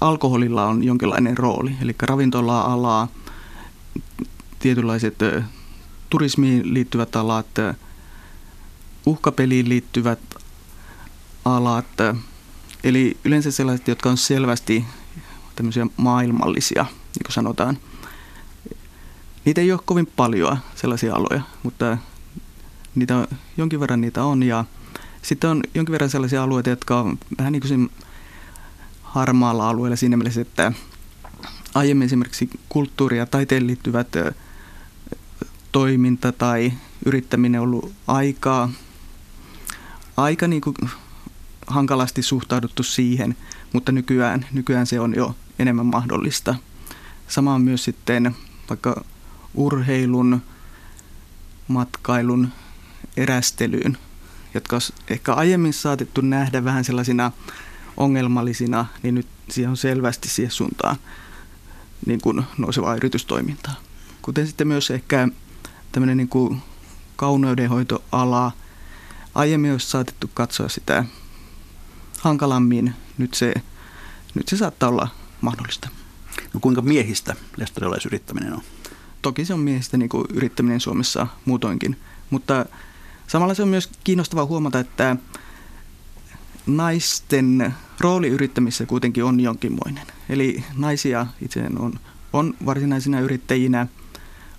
[0.00, 3.08] alkoholilla on jonkinlainen rooli, eli ravintola-alaa,
[4.58, 5.14] tietynlaiset
[6.10, 7.46] turismiin liittyvät alat,
[9.06, 10.18] uhkapeliin liittyvät
[11.44, 11.86] alat,
[12.84, 14.84] eli yleensä sellaiset, jotka on selvästi
[15.56, 17.78] tämmöisiä maailmallisia, niin kuin sanotaan.
[19.44, 21.98] Niitä ei ole kovin paljon sellaisia aloja, mutta
[22.94, 24.64] niitä, jonkin verran niitä on ja
[25.26, 27.90] sitten on jonkin verran sellaisia alueita, jotka on vähän niin kuin
[29.02, 30.72] harmaalla alueella siinä mielessä, että
[31.74, 34.08] aiemmin esimerkiksi kulttuuri- ja taiteen liittyvät
[35.72, 36.72] toiminta tai
[37.06, 38.70] yrittäminen on ollut aikaa,
[40.16, 40.74] aika niin kuin
[41.66, 43.36] hankalasti suhtauduttu siihen,
[43.72, 46.54] mutta nykyään, nykyään se on jo enemmän mahdollista.
[47.28, 48.36] Sama on myös sitten
[48.68, 49.04] vaikka
[49.54, 50.42] urheilun,
[51.68, 52.48] matkailun,
[53.16, 53.98] erästelyyn,
[54.56, 57.32] jotka ehkä aiemmin saatettu nähdä vähän sellaisina
[57.96, 60.96] ongelmallisina, niin nyt siihen on selvästi siihen suuntaan
[62.06, 63.74] niin kuin nousevaa yritystoimintaa.
[64.22, 65.28] Kuten sitten myös ehkä
[65.92, 66.62] tämmöinen niin kuin
[67.16, 68.52] kauneudenhoitoala.
[69.34, 71.04] Aiemmin olisi saatettu katsoa sitä
[72.20, 72.94] hankalammin.
[73.18, 73.54] Nyt se,
[74.34, 75.08] nyt se saattaa olla
[75.40, 75.88] mahdollista.
[76.54, 78.62] No kuinka miehistä lestadiolaisyrittäminen on?
[79.22, 81.96] Toki se on miehistä niin kuin yrittäminen Suomessa muutoinkin,
[82.30, 82.66] mutta
[83.26, 85.16] samalla se on myös kiinnostavaa huomata, että
[86.66, 90.06] naisten rooli yrittämisessä kuitenkin on jonkinmoinen.
[90.28, 91.92] Eli naisia itse on,
[92.32, 93.86] on varsinaisina yrittäjinä,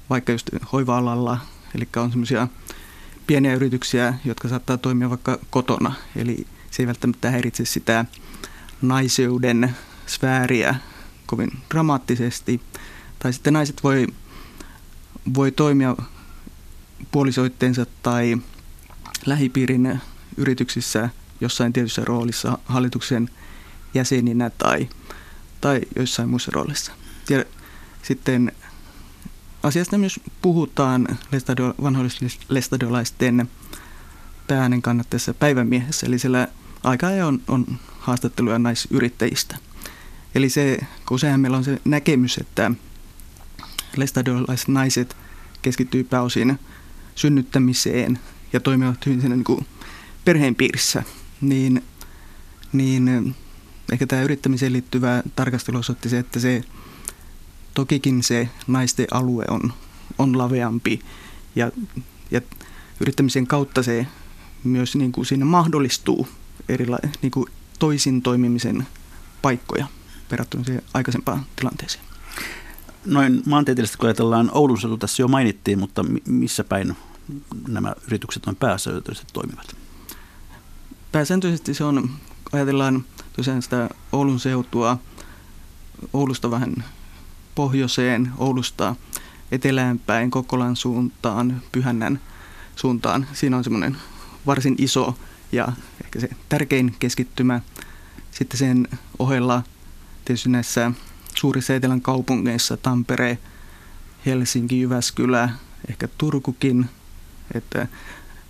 [0.10, 1.40] vaikka just hoiva-alalla,
[1.76, 2.48] eli on semmoisia
[3.28, 8.06] pieniä yrityksiä, jotka saattaa toimia vaikka kotona, eli se ei välttämättä häiritse sitä
[8.82, 9.76] naiseuden
[10.06, 10.76] sfääriä
[11.26, 12.62] kovin dramaattisesti.
[13.20, 14.08] Tai sitten naiset voi,
[15.36, 15.96] voi toimia
[17.12, 18.38] puolisoitteensa tai
[19.28, 20.00] lähipiirin
[20.38, 21.10] yrityksissä
[21.42, 23.30] jossain tietyssä roolissa hallituksen
[23.94, 24.90] jäseninä tai,
[25.62, 26.92] tai joissain muissa roolissa.
[27.30, 27.46] Ja
[28.04, 28.52] sitten
[29.64, 33.50] asiasta myös puhutaan lestadio, vanhoillislestadiolaisten
[34.48, 36.48] päänen kannattaessa päivämiehessä, eli siellä
[36.84, 37.66] aika on, on
[38.00, 39.58] haastatteluja naisyrittäjistä.
[40.36, 42.72] Eli se, kun useinhan meillä on se näkemys, että
[43.98, 45.18] lestadiolaiset naiset
[45.62, 46.60] keskittyy pääosin
[47.16, 48.20] synnyttämiseen
[48.54, 49.66] ja toimivat hyvin siinä niin kuin
[50.26, 51.04] perheen piirissä,
[51.42, 51.84] niin,
[52.74, 53.36] niin
[53.92, 56.64] ehkä tämä yrittämiseen liittyvä tarkastelu osoitti se, että se
[57.74, 59.74] tokikin se naisten alue on,
[60.18, 61.00] on laveampi
[61.56, 61.72] ja,
[62.32, 62.42] ja
[63.00, 64.08] yrittämisen kautta se
[64.64, 66.28] myös niin kuin siinä mahdollistuu
[66.70, 67.46] erila- niin kuin
[67.80, 68.88] toisin toimimisen
[69.42, 69.88] paikkoja
[70.32, 72.04] verrattuna siihen aikaisempaan tilanteeseen.
[73.06, 76.96] Noin maantieteellisesti kun ajatellaan, Oulun seutu tässä jo mainittiin, mutta missä päin
[77.68, 78.92] nämä yritykset on päässä
[79.34, 79.76] toimivat?
[81.12, 82.10] pääsääntöisesti se on,
[82.52, 84.98] ajatellaan tosiaan sitä Oulun seutua,
[86.14, 86.84] Oulusta vähän
[87.56, 88.96] pohjoiseen, Oulusta
[89.52, 92.20] etelään päin, Kokkolan suuntaan, Pyhännän
[92.76, 93.28] suuntaan.
[93.34, 93.98] Siinä on semmoinen
[94.46, 95.18] varsin iso
[95.52, 95.68] ja
[96.04, 97.62] ehkä se tärkein keskittymä.
[98.32, 98.88] Sitten sen
[99.20, 99.64] ohella
[100.26, 100.92] tietysti näissä
[101.36, 103.38] suurissa etelän kaupungeissa, Tampere,
[104.26, 105.50] Helsinki, Jyväskylä,
[105.90, 106.90] ehkä Turkukin,
[107.54, 107.88] että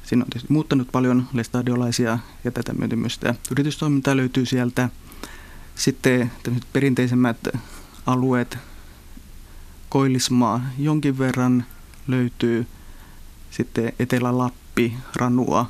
[0.07, 4.89] Siinä on tietysti muuttanut paljon lestadiolaisia ja tätä myöten myös sitä yritystoimintaa löytyy sieltä.
[5.75, 6.31] Sitten
[6.73, 7.37] perinteisemmät
[8.05, 8.57] alueet,
[9.89, 11.65] Koillismaa jonkin verran
[12.07, 12.67] löytyy,
[13.51, 15.69] sitten Etelä-Lappi, Ranua,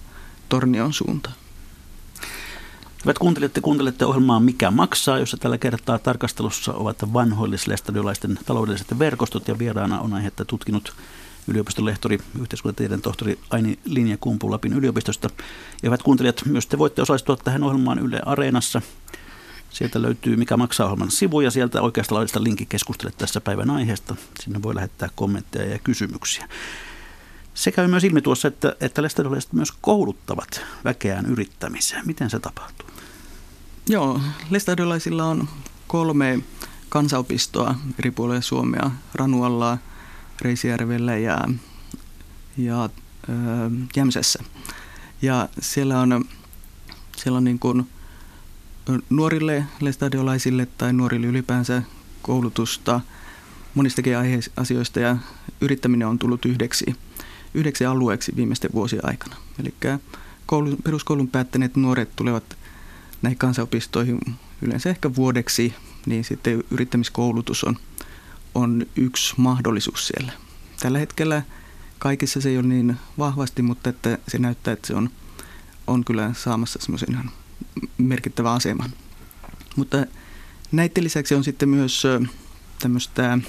[0.49, 1.31] Tornion suunta.
[3.05, 9.47] Hyvät kuuntelijat, te kuuntelette ohjelmaa Mikä maksaa, jossa tällä kertaa tarkastelussa ovat vanhoillislestadiolaisten taloudelliset verkostot
[9.47, 10.95] ja vieraana on aihetta tutkinut
[11.47, 15.29] yliopiston lehtori, yhteiskuntatieteen tohtori Aini Linja Kumpu Lapin yliopistosta.
[15.83, 18.81] Ja hyvät kuuntelijat, myös te voitte osallistua tähän ohjelmaan Yle Areenassa.
[19.69, 24.15] Sieltä löytyy Mikä maksaa ohjelman sivu ja sieltä oikeasta laidasta linkki keskustele tässä päivän aiheesta.
[24.39, 26.49] Sinne voi lähettää kommentteja ja kysymyksiä.
[27.53, 32.07] Se käy myös ilmi tuossa, että, että lestadiolaiset myös kouluttavat väkeään yrittämiseen.
[32.07, 32.88] Miten se tapahtuu?
[33.89, 35.47] Joo, lestadiolaisilla on
[35.88, 36.39] kolme
[36.89, 38.91] kansaopistoa eri puolilla Suomea.
[39.15, 39.77] Ranualla,
[40.41, 41.38] Reisjärvellä ja,
[42.58, 42.91] ja äh,
[43.95, 44.43] Jämsässä.
[45.21, 46.26] Ja siellä on,
[47.17, 47.88] siellä on niin kuin
[49.10, 51.82] nuorille lestadiolaisille tai nuorille ylipäänsä
[52.21, 53.02] koulutusta
[53.76, 54.13] monistakin
[54.58, 55.17] asioista ja
[55.62, 56.95] yrittäminen on tullut yhdeksi,
[57.54, 59.36] yhdeksi alueeksi viimeisten vuosien aikana.
[59.60, 59.73] Eli
[60.45, 62.58] koulun, peruskoulun päättäneet nuoret tulevat
[63.21, 64.19] näihin kansanopistoihin
[64.62, 65.73] yleensä ehkä vuodeksi,
[66.06, 67.78] niin sitten yrittämiskoulutus on
[68.58, 70.32] on yksi mahdollisuus siellä.
[70.80, 71.41] Tällä hetkellä
[72.00, 75.10] kaikissa se ei ole niin vahvasti, mutta että se näyttää, että se on,
[75.88, 77.32] on kyllä saamassa semmoisen ihan
[77.98, 78.89] merkittävän aseman.
[79.76, 80.06] Mutta
[80.72, 82.04] näiden lisäksi on sitten myös
[82.80, 83.39] tämmöistä,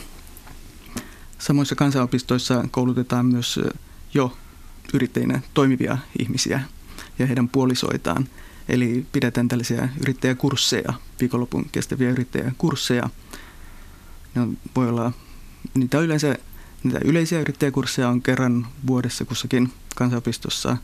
[1.38, 3.61] samoissa kansanopistoissa koulutetaan myös
[4.14, 4.37] jo
[4.94, 6.61] yrittäjinä toimivia ihmisiä
[7.18, 8.29] ja heidän puolisoitaan.
[8.68, 13.11] Eli pidetään tällaisia yrittäjäkursseja, viikonlopun kestäviä yrittäjäkursseja–
[14.38, 15.12] ne voi olla,
[15.74, 16.37] niitä yleensä,
[16.83, 20.77] niitä yleisiä yrittäjäkursseja on kerran vuodessa kussakin kansanopistossa.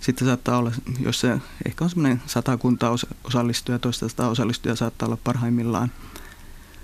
[0.00, 2.90] Sitten saattaa olla, jos se ehkä on semmoinen satakunta
[3.24, 5.92] osallistuja, toista sata osallistujaa saattaa olla parhaimmillaan.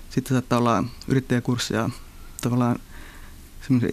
[0.09, 1.89] Sitten saattaa olla yrittäjäkursseja
[2.41, 2.79] tavallaan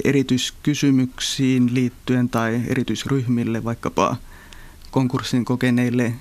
[0.04, 4.16] erityiskysymyksiin liittyen tai erityisryhmille, vaikkapa
[4.90, 6.14] konkurssin kokeneille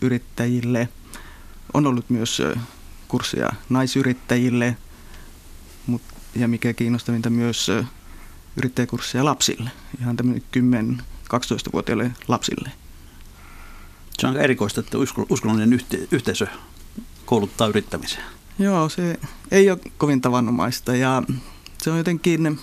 [0.00, 0.88] yrittäjille.
[1.74, 2.42] On ollut myös
[3.08, 4.76] kursseja naisyrittäjille,
[6.36, 7.70] ja mikä kiinnostavinta myös
[8.56, 9.70] yrittäjäkursseja lapsille,
[10.00, 10.42] ihan tämmöinen
[11.32, 12.72] 10-12-vuotiaille lapsille.
[14.18, 16.46] Se on erikoista, että uskonnollinen yhte- yhteisö
[17.24, 18.24] kouluttaa yrittämiseen.
[18.58, 19.18] Joo, se
[19.50, 21.22] ei ole kovin tavanomaista ja
[21.82, 22.60] se on jotenkin,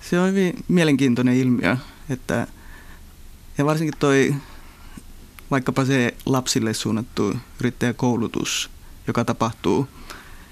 [0.00, 1.76] se on hyvin mielenkiintoinen ilmiö,
[2.10, 2.46] että
[3.58, 4.34] ja varsinkin toi
[5.50, 8.70] vaikkapa se lapsille suunnattu yrittäjäkoulutus,
[9.06, 9.88] joka tapahtuu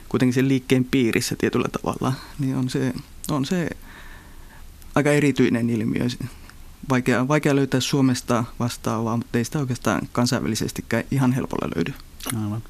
[0.08, 2.92] kuitenkin sen liikkeen piirissä tietyllä tavalla, niin on se,
[3.30, 3.70] on se
[4.94, 6.06] aika erityinen ilmiö.
[6.88, 11.94] Vaikea, vaikea löytää Suomesta vastaavaa, mutta ei sitä oikeastaan kansainvälisestikään ihan helpolla löydy.
[12.42, 12.62] Aivan.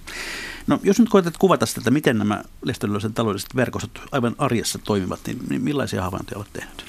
[0.66, 5.20] No, jos nyt koetat kuvata sitä, että miten nämä lestadiolaisen taloudelliset verkostot aivan arjessa toimivat,
[5.26, 6.84] niin, niin millaisia havaintoja olet tehnyt?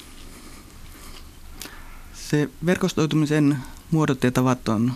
[2.12, 3.58] Se verkostoitumisen
[3.90, 4.92] muodot ja tavat on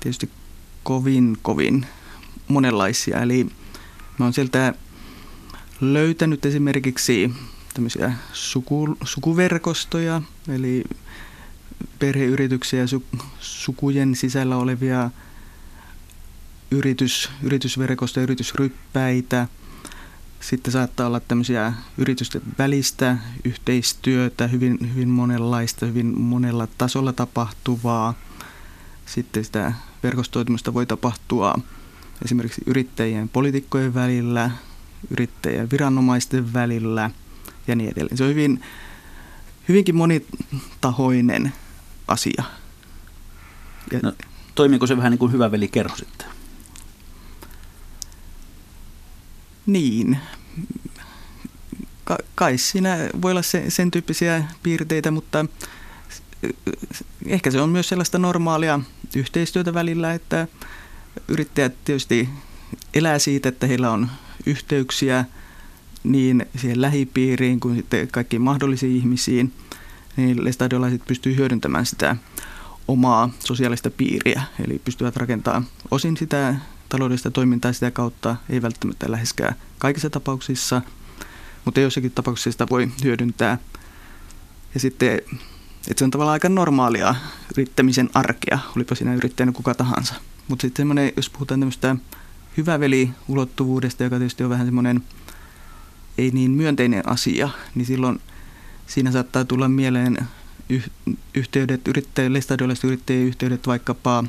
[0.00, 0.30] tietysti
[0.82, 1.86] kovin, kovin
[2.48, 3.22] monenlaisia.
[3.22, 3.46] Eli
[4.18, 4.74] Mä oon sieltä
[5.80, 7.30] löytänyt esimerkiksi
[7.74, 10.84] tämmöisiä suku, sukuverkostoja, eli
[11.98, 13.02] perheyrityksiä ja su,
[13.40, 15.10] sukujen sisällä olevia
[16.70, 19.48] yritys, yritysverkostoja, yritysryppäitä.
[20.40, 28.14] Sitten saattaa olla tämmöisiä yritysten välistä yhteistyötä, hyvin, hyvin monenlaista, hyvin monella tasolla tapahtuvaa.
[29.06, 29.72] Sitten sitä
[30.02, 31.54] verkostoitumista voi tapahtua
[32.24, 34.50] esimerkiksi yrittäjien poliitikkojen välillä,
[35.10, 37.10] yrittäjien viranomaisten välillä
[37.66, 38.16] ja niin edelleen.
[38.16, 38.62] Se on hyvin,
[39.68, 41.52] hyvinkin monitahoinen
[42.08, 42.44] asia.
[43.92, 44.12] Ja no,
[44.54, 46.28] toimiiko se vähän niin kuin hyvä veli kerho sitten?
[49.66, 50.18] Niin.
[52.04, 55.46] Ka- kai siinä voi olla se, sen tyyppisiä piirteitä, mutta
[57.26, 58.80] ehkä se on myös sellaista normaalia
[59.16, 60.48] yhteistyötä välillä, että
[61.28, 62.28] yrittäjät tietysti
[62.94, 64.10] elää siitä, että heillä on
[64.46, 65.24] yhteyksiä
[66.04, 69.52] niin siihen lähipiiriin kuin sitten kaikkiin mahdollisiin ihmisiin,
[70.16, 72.16] niin lestadiolaiset pystyy hyödyntämään sitä
[72.88, 76.54] omaa sosiaalista piiriä, eli pystyvät rakentamaan osin sitä
[76.88, 80.82] taloudellista toimintaa sitä kautta, ei välttämättä läheskään kaikissa tapauksissa,
[81.64, 83.58] mutta joissakin tapauksissa sitä voi hyödyntää.
[84.74, 87.14] Ja sitten, että se on tavallaan aika normaalia
[87.56, 90.14] yrittämisen arkea, olipa siinä yrittäjänä kuka tahansa.
[90.48, 91.96] Mutta sitten semmoinen, jos puhutaan tämmöistä
[92.56, 95.02] hyväveli-ulottuvuudesta, joka tietysti on vähän semmoinen
[96.18, 98.20] ei niin myönteinen asia, niin silloin
[98.86, 100.18] siinä saattaa tulla mieleen
[101.34, 104.24] yhteydet, yrittäjien, lestadiolaiset yrittäjien yhteydet vaikkapa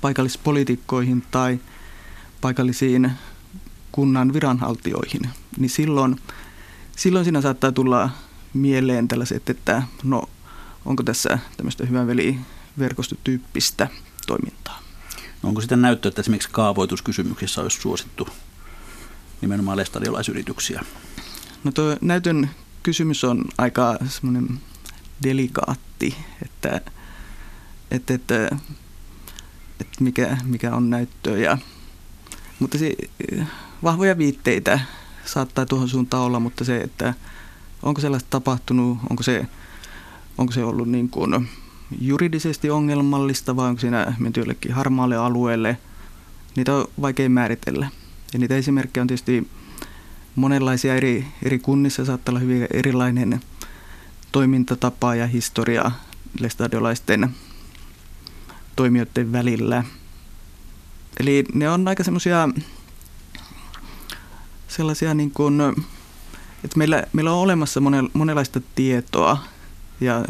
[0.00, 1.60] paikallispolitiikkoihin tai
[2.40, 3.10] paikallisiin
[3.92, 5.22] kunnan viranhaltijoihin,
[5.58, 6.20] niin silloin,
[6.96, 8.10] silloin siinä saattaa tulla
[8.54, 10.22] mieleen tällaiset, että no
[10.84, 13.88] onko tässä tämmöistä hyvän veliverkostotyyppistä
[14.26, 14.89] toimintaa.
[15.42, 18.28] Onko sitten näyttöä, että esimerkiksi kaavoituskysymyksissä olisi suosittu
[19.40, 20.82] nimenomaan lestadiolaisyrityksiä?
[21.64, 22.50] No tuo näytön
[22.82, 24.60] kysymys on aika semmoinen
[25.22, 26.80] delikaatti, että,
[27.90, 28.46] että, että,
[29.80, 31.36] että mikä, mikä on näyttöä.
[31.36, 31.58] Ja,
[32.58, 32.96] mutta se,
[33.82, 34.80] vahvoja viitteitä
[35.24, 37.14] saattaa tuohon suuntaan olla, mutta se, että
[37.82, 39.46] onko sellaista tapahtunut, onko se,
[40.38, 41.48] onko se ollut niin kuin
[42.00, 45.78] juridisesti ongelmallista vai onko siinä menty jollekin harmaalle alueelle,
[46.56, 47.88] niitä on vaikea määritellä.
[48.32, 49.48] Ja niitä esimerkkejä on tietysti
[50.36, 53.40] monenlaisia eri, eri kunnissa, saattaa olla hyvin erilainen
[54.32, 55.90] toimintatapa ja historia
[56.40, 57.30] lestadiolaisten
[58.76, 59.84] toimijoiden välillä.
[61.20, 62.48] Eli ne on aika semmoisia
[64.68, 65.60] sellaisia niin kuin,
[66.64, 67.80] että meillä, meillä on olemassa
[68.12, 69.38] monenlaista tietoa
[70.00, 70.24] ja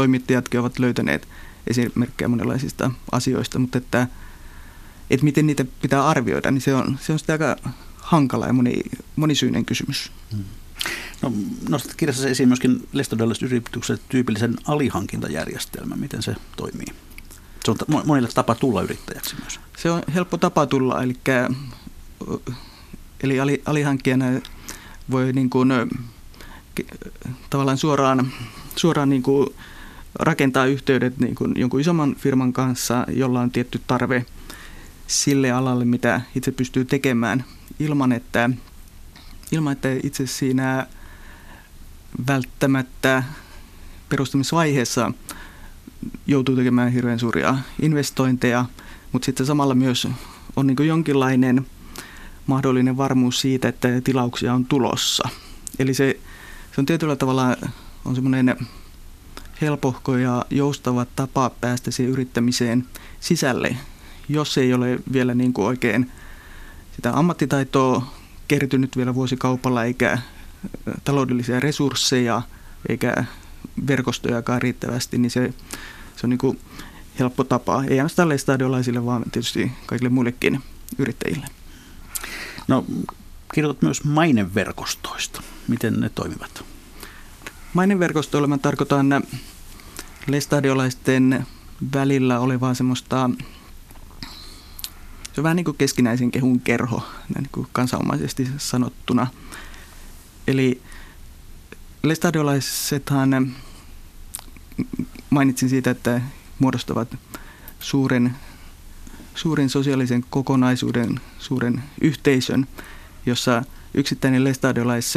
[0.00, 1.28] toimittajatkin ovat löytäneet
[1.66, 4.06] esimerkkejä monenlaisista asioista, mutta että,
[5.10, 7.56] että miten niitä pitää arvioida, niin se on, se on sitä aika
[7.96, 8.80] hankala ja moni,
[9.16, 10.12] monisyinen kysymys.
[10.32, 10.44] Hmm.
[11.22, 11.32] No,
[11.68, 15.98] nostat kirjassa esiin myöskin lestodalliset yritykset tyypillisen alihankintajärjestelmän.
[15.98, 16.86] Miten se toimii?
[17.64, 19.60] Se on monille tapa tulla yrittäjäksi myös.
[19.76, 21.16] Se on helppo tapa tulla, eli,
[23.22, 24.26] eli alihankkijana
[25.10, 25.72] voi niin kuin,
[27.50, 28.32] tavallaan suoraan,
[28.76, 29.48] suoraan niin kuin
[30.20, 34.26] rakentaa yhteydet niin kuin jonkun isomman firman kanssa, jolla on tietty tarve
[35.06, 37.44] sille alalle, mitä itse pystyy tekemään
[37.80, 38.50] ilman, että,
[39.52, 40.86] ilman, että itse siinä
[42.26, 43.22] välttämättä
[44.08, 45.12] perustamisvaiheessa
[46.26, 48.64] joutuu tekemään hirveän suuria investointeja,
[49.12, 50.08] mutta sitten samalla myös
[50.56, 51.66] on niin jonkinlainen
[52.46, 55.28] mahdollinen varmuus siitä, että tilauksia on tulossa.
[55.78, 56.20] Eli se,
[56.74, 57.56] se on tietyllä tavalla
[58.04, 58.56] on semmoinen
[59.60, 62.86] helpohko ja joustava tapa päästä siihen yrittämiseen
[63.20, 63.76] sisälle,
[64.28, 66.10] jos ei ole vielä niin kuin oikein
[66.96, 68.14] sitä ammattitaitoa
[68.48, 70.18] kertynyt vielä vuosikaupalla eikä
[71.04, 72.42] taloudellisia resursseja
[72.88, 73.24] eikä
[73.86, 75.54] verkostojakaan riittävästi, niin se,
[76.16, 76.60] se on niin kuin
[77.18, 77.84] helppo tapa.
[77.84, 80.60] Ei ainoastaan stadiolaisille, vaan tietysti kaikille muillekin
[80.98, 81.46] yrittäjille.
[82.68, 82.84] No,
[83.54, 85.42] kirjoitat myös maineverkostoista.
[85.68, 86.64] Miten ne toimivat?
[87.74, 89.06] Maineverkostoilla mä tarkoitan
[90.26, 91.46] lestadiolaisten
[91.94, 93.30] välillä olevaa semmoista,
[95.32, 97.02] se on vähän niin kuin keskinäisen kehun kerho,
[97.34, 99.26] niin kuin kansanomaisesti sanottuna.
[100.46, 100.82] Eli
[102.02, 103.52] lestadiolaisethan,
[105.30, 106.20] mainitsin siitä, että
[106.58, 107.16] muodostavat
[107.80, 108.36] suuren,
[109.34, 112.66] suuren sosiaalisen kokonaisuuden, suuren yhteisön,
[113.26, 113.62] jossa
[113.94, 115.12] yksittäinen lestadiolais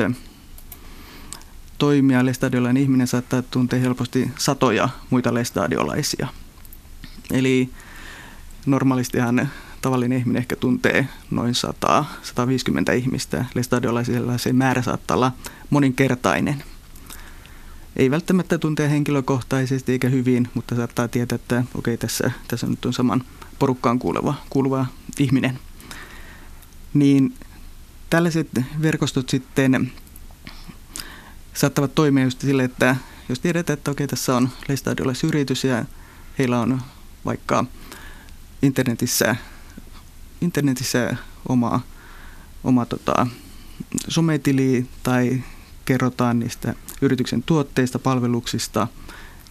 [1.83, 6.27] toimija, lestadiolainen ihminen saattaa tuntea helposti satoja muita lestadiolaisia.
[7.31, 7.69] Eli
[8.65, 9.49] normaalistihan
[9.81, 13.45] tavallinen ihminen ehkä tuntee noin 100, 150 ihmistä.
[13.55, 15.31] Lestadiolaisilla se määrä saattaa olla
[15.69, 16.63] moninkertainen.
[17.95, 22.93] Ei välttämättä tuntee henkilökohtaisesti eikä hyvin, mutta saattaa tietää, että okei, tässä, tässä nyt on
[22.93, 23.23] saman
[23.59, 24.85] porukkaan kuuluva, kuuluva
[25.19, 25.59] ihminen.
[26.93, 27.33] Niin
[28.09, 28.47] tällaiset
[28.81, 29.91] verkostot sitten
[31.53, 32.95] saattavat toimia just sille, että
[33.29, 34.49] jos tiedetään, että okei, tässä on
[35.23, 35.85] yritys ja
[36.39, 36.81] heillä on
[37.25, 37.65] vaikka
[38.61, 39.35] internetissä,
[40.41, 41.15] internetissä
[41.49, 41.81] oma,
[42.63, 43.27] oma tota,
[44.07, 45.43] sometili tai
[45.85, 48.87] kerrotaan niistä yrityksen tuotteista, palveluksista,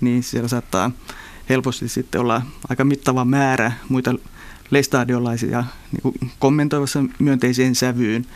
[0.00, 0.90] niin siellä saattaa
[1.48, 4.14] helposti sitten olla aika mittava määrä muita
[4.70, 8.26] lestadiolaisia niin kommentoivassa myönteiseen sävyyn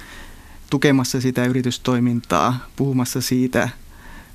[0.70, 3.68] tukemassa sitä yritystoimintaa, puhumassa siitä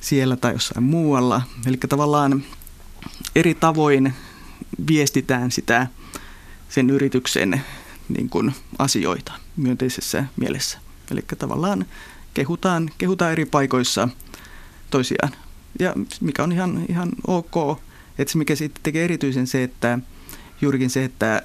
[0.01, 1.41] siellä tai jossain muualla.
[1.65, 2.43] Eli tavallaan
[3.36, 4.13] eri tavoin
[4.88, 5.88] viestitään sitä
[6.69, 7.61] sen yrityksen
[8.09, 10.79] niin kuin asioita myönteisessä mielessä.
[11.11, 11.86] Eli tavallaan
[12.34, 14.09] kehutaan, kehutaan eri paikoissa
[14.89, 15.32] toisiaan.
[15.79, 17.79] Ja mikä on ihan, ihan ok,
[18.17, 19.99] että se mikä siitä tekee erityisen se, että
[20.61, 21.41] juurikin se, että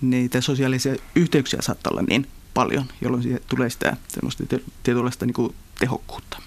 [0.00, 4.44] niitä sosiaalisia yhteyksiä saattaa olla niin paljon, jolloin siihen tulee sitä semmoista
[4.82, 6.42] tietynlaista niin tehokkuutta.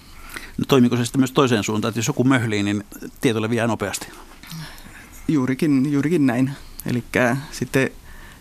[0.58, 2.84] No, toimiko se sitten myös toiseen suuntaan, että jos joku möhlii, niin
[3.20, 4.06] tieto leviää nopeasti?
[5.28, 6.50] Juurikin, juurikin näin.
[6.86, 7.04] Eli
[7.50, 7.90] sitten,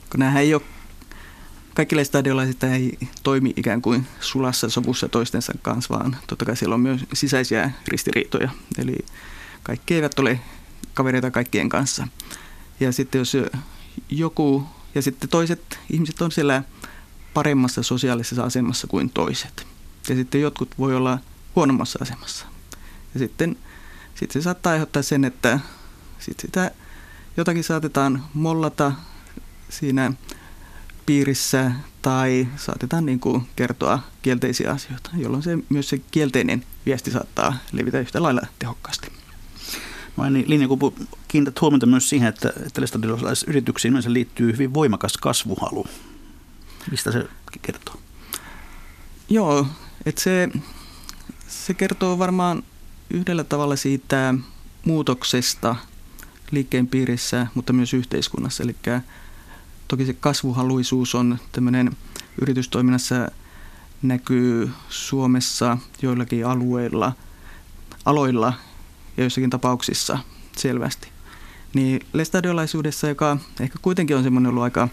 [0.09, 0.61] kun nämä ei ole,
[1.74, 6.82] kaikki stadiolaiset ei toimi ikään kuin sulassa sovussa toistensa kanssa, vaan totta kai siellä on
[6.82, 8.49] myös sisäisiä ristiriitoja.
[8.78, 8.95] Eli
[9.64, 10.39] kaikki eivät ole
[10.93, 12.07] kavereita kaikkien kanssa.
[12.80, 13.38] Ja sitten jos
[14.09, 16.64] joku, ja sitten toiset ihmiset on siellä
[17.34, 19.67] paremmassa sosiaalisessa asemassa kuin toiset.
[20.09, 21.19] Ja sitten jotkut voi olla
[21.55, 22.45] huonommassa asemassa.
[23.13, 23.57] Ja sitten,
[24.15, 25.59] sitten se saattaa aiheuttaa sen, että
[26.19, 26.71] sitten sitä
[27.38, 28.91] jotakin saatetaan mollata
[29.69, 30.13] siinä
[31.05, 31.71] piirissä
[32.01, 37.99] tai saatetaan niin kuin kertoa kielteisiä asioita, jolloin se, myös se kielteinen viesti saattaa levitä
[37.99, 39.07] yhtä lailla tehokkaasti.
[40.17, 42.81] No niin, Linja, kun kiinnität huomiota myös siihen, että, että
[43.47, 45.86] yrityksiin yleensä liittyy hyvin voimakas kasvuhalu.
[46.91, 47.27] Mistä se
[47.61, 47.95] kertoo?
[49.29, 49.67] Joo,
[50.05, 50.49] että se,
[51.47, 52.63] se kertoo varmaan
[53.09, 54.34] yhdellä tavalla siitä
[54.86, 55.75] muutoksesta
[56.51, 58.63] liikkeen piirissä, mutta myös yhteiskunnassa.
[58.63, 58.75] Eli
[59.88, 61.97] toki se kasvuhaluisuus on tämmöinen
[62.41, 63.31] yritystoiminnassa
[64.01, 67.13] näkyy Suomessa joillakin alueilla,
[68.05, 68.53] aloilla
[69.17, 70.19] ja joissakin tapauksissa
[70.57, 71.07] selvästi.
[71.73, 74.89] Niin lestadiolaisuudessa, joka ehkä kuitenkin on semmoinen ollut aika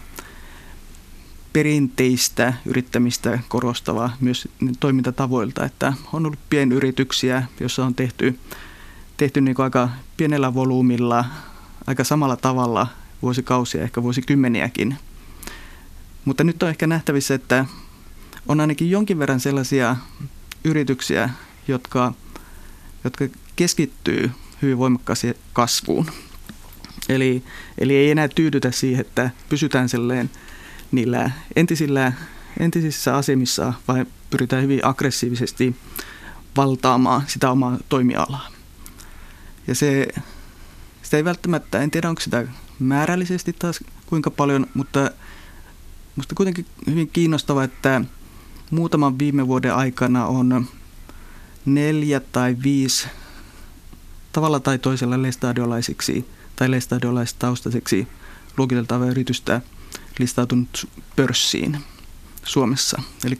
[1.53, 4.47] perinteistä yrittämistä korostava myös
[4.79, 8.39] toimintatavoilta, että on ollut pienyrityksiä, joissa on tehty,
[9.17, 11.25] tehty niin aika pienellä volyymilla,
[11.87, 12.87] aika samalla tavalla
[13.21, 14.97] vuosikausia, ehkä vuosikymmeniäkin.
[16.25, 17.65] Mutta nyt on ehkä nähtävissä, että
[18.47, 19.95] on ainakin jonkin verran sellaisia
[20.63, 21.29] yrityksiä,
[21.67, 22.13] jotka,
[23.03, 23.25] jotka
[23.55, 24.31] keskittyy
[24.61, 26.11] hyvin voimakkaaseen kasvuun.
[27.09, 27.43] Eli,
[27.77, 30.29] eli ei enää tyydytä siihen, että pysytään silleen
[30.91, 32.13] niillä entisillä,
[32.59, 35.75] entisissä asemissa, vai pyritään hyvin aggressiivisesti
[36.57, 38.47] valtaamaan sitä omaa toimialaa.
[39.67, 40.07] Ja se,
[41.01, 42.47] sitä ei välttämättä, en tiedä onko sitä
[42.79, 45.11] määrällisesti taas kuinka paljon, mutta
[46.15, 48.01] minusta kuitenkin hyvin kiinnostava, että
[48.71, 50.67] muutaman viime vuoden aikana on
[51.65, 53.07] neljä tai viisi
[54.31, 56.25] tavalla tai toisella lestadiolaisiksi
[56.55, 58.07] tai lestadiolaistaustaisiksi
[58.57, 59.61] luokiteltavaa yritystä
[60.19, 61.77] listautunut pörssiin
[62.43, 63.01] Suomessa.
[63.25, 63.39] Eli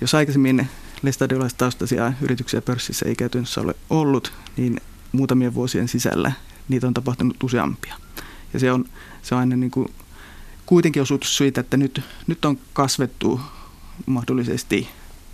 [0.00, 0.68] jos aikaisemmin
[1.02, 4.80] lestadiolaistaustaisia yrityksiä pörssissä ei käytännössä ole ollut, niin
[5.12, 6.32] muutamien vuosien sisällä
[6.68, 7.94] niitä on tapahtunut useampia.
[8.52, 8.84] Ja se on,
[9.22, 9.88] se on aina niin kuin
[10.66, 13.40] kuitenkin osuutus siitä, että nyt, nyt on kasvettu
[14.06, 14.88] mahdollisesti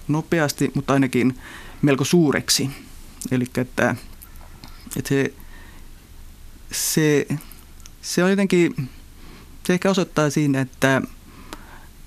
[0.08, 1.38] nopeasti, mutta ainakin
[1.82, 2.70] melko suureksi.
[3.30, 3.96] Eli että,
[4.96, 5.34] että se,
[6.72, 7.26] se,
[8.02, 8.88] se on jotenkin,
[9.64, 11.02] se ehkä osoittaa siinä, että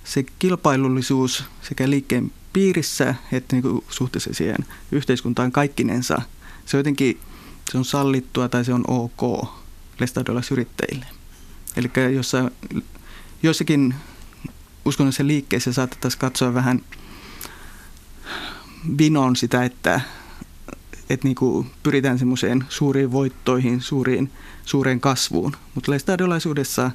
[0.03, 6.21] se kilpailullisuus sekä liikkeen piirissä että niin kuin suhteessa siihen yhteiskuntaan kaikkinensa,
[6.65, 7.19] se on jotenkin
[7.71, 9.47] se on sallittua tai se on ok
[9.99, 11.05] lestadiolaisyrittäjille.
[11.77, 12.51] Eli jossa,
[13.43, 13.95] joissakin
[14.85, 16.81] uskonnollisessa liikkeessä saatettaisiin katsoa vähän
[18.97, 20.01] vinoon sitä, että,
[21.09, 24.31] että niin kuin pyritään semmoiseen suuriin voittoihin, suuriin,
[24.65, 25.55] suureen kasvuun.
[25.75, 26.91] Mutta lestadiolaisuudessa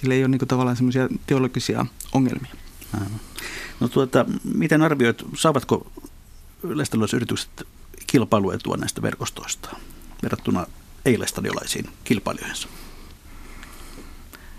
[0.00, 2.54] sillä ei ole niin tavallaan semmoisia teologisia ongelmia.
[3.80, 4.24] No tuota,
[4.54, 5.92] miten arvioit, saavatko
[6.62, 7.66] lestadiolaisyritykset
[8.06, 9.76] kilpailuetua näistä verkostoista?
[10.22, 10.66] verrattuna
[11.04, 12.68] ei-lestadiolaisiin kilpailijoihinsa?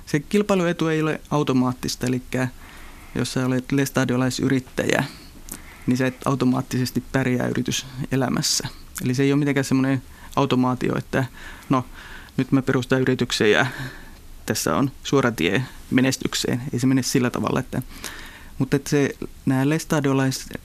[0.05, 2.21] Se kilpailuetu ei ole automaattista, eli
[3.15, 5.03] jos sä olet lestadiolaisyrittäjä,
[5.87, 8.67] niin sä et automaattisesti pärjää yrityselämässä.
[9.03, 10.03] Eli se ei ole mitenkään semmoinen
[10.35, 11.25] automaatio, että
[11.69, 11.85] no
[12.37, 13.65] nyt mä perustan yrityksen ja
[14.45, 16.61] tässä on suora tie menestykseen.
[16.73, 17.81] Ei se mene sillä tavalla, että,
[18.57, 19.09] mutta että se,
[19.45, 20.61] nämä lestadiolaiset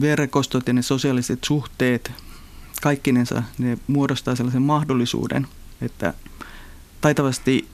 [0.00, 2.12] verkostot ja ne sosiaaliset suhteet
[2.82, 5.46] kaikkinensa ne muodostaa sellaisen mahdollisuuden,
[5.80, 6.14] että
[7.00, 7.68] taitavasti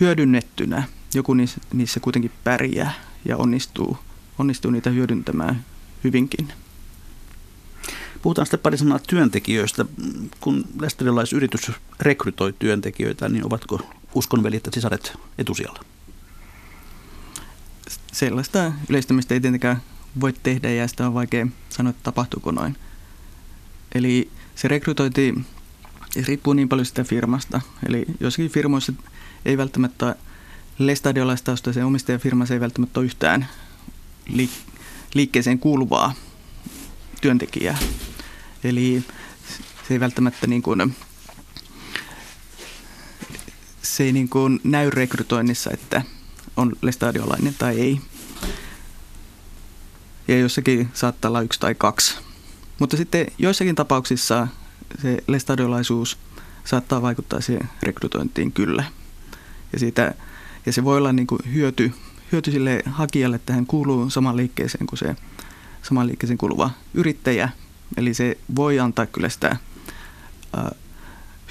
[0.00, 0.82] hyödynnettynä
[1.14, 1.34] joku
[1.72, 2.92] niissä, kuitenkin pärjää
[3.24, 3.98] ja onnistuu,
[4.38, 5.64] onnistuu niitä hyödyntämään
[6.04, 6.52] hyvinkin.
[8.22, 9.84] Puhutaan sitten pari sanaa työntekijöistä.
[10.40, 11.70] Kun lesterilaisyritys
[12.00, 13.80] rekrytoi työntekijöitä, niin ovatko
[14.14, 15.80] uskonveljet ja sisaret etusijalla?
[18.12, 19.82] Sellaista yleistämistä ei tietenkään
[20.20, 22.76] voi tehdä ja sitä on vaikea sanoa, että tapahtuuko noin.
[23.94, 25.34] Eli se rekrytointi
[26.26, 27.60] riippuu niin paljon sitä firmasta.
[27.86, 28.92] Eli jossakin firmoissa
[29.44, 30.16] ei välttämättä
[30.78, 33.48] lestadiolaistaustaisen omistajafirmassa ei välttämättä ole yhtään
[35.14, 36.14] liikkeeseen kuuluvaa
[37.20, 37.78] työntekijää.
[38.64, 39.04] Eli
[39.88, 40.96] se ei välttämättä niin kuin,
[43.82, 46.02] se ei niin kuin näy rekrytoinnissa, että
[46.56, 48.00] on lestadiolainen tai ei.
[50.28, 52.14] Ja jossakin saattaa olla yksi tai kaksi
[52.82, 54.48] mutta sitten joissakin tapauksissa
[55.02, 56.18] se lestadiolaisuus
[56.64, 58.84] saattaa vaikuttaa siihen rekrytointiin kyllä.
[59.72, 60.14] Ja, siitä,
[60.66, 61.92] ja se voi olla niin kuin hyöty,
[62.32, 65.16] hyöty sille hakijalle, että hän kuuluu samaan liikkeeseen kuin se
[65.82, 67.48] samaan liikkeeseen kuuluva yrittäjä,
[67.96, 69.56] Eli se voi antaa kyllä sitä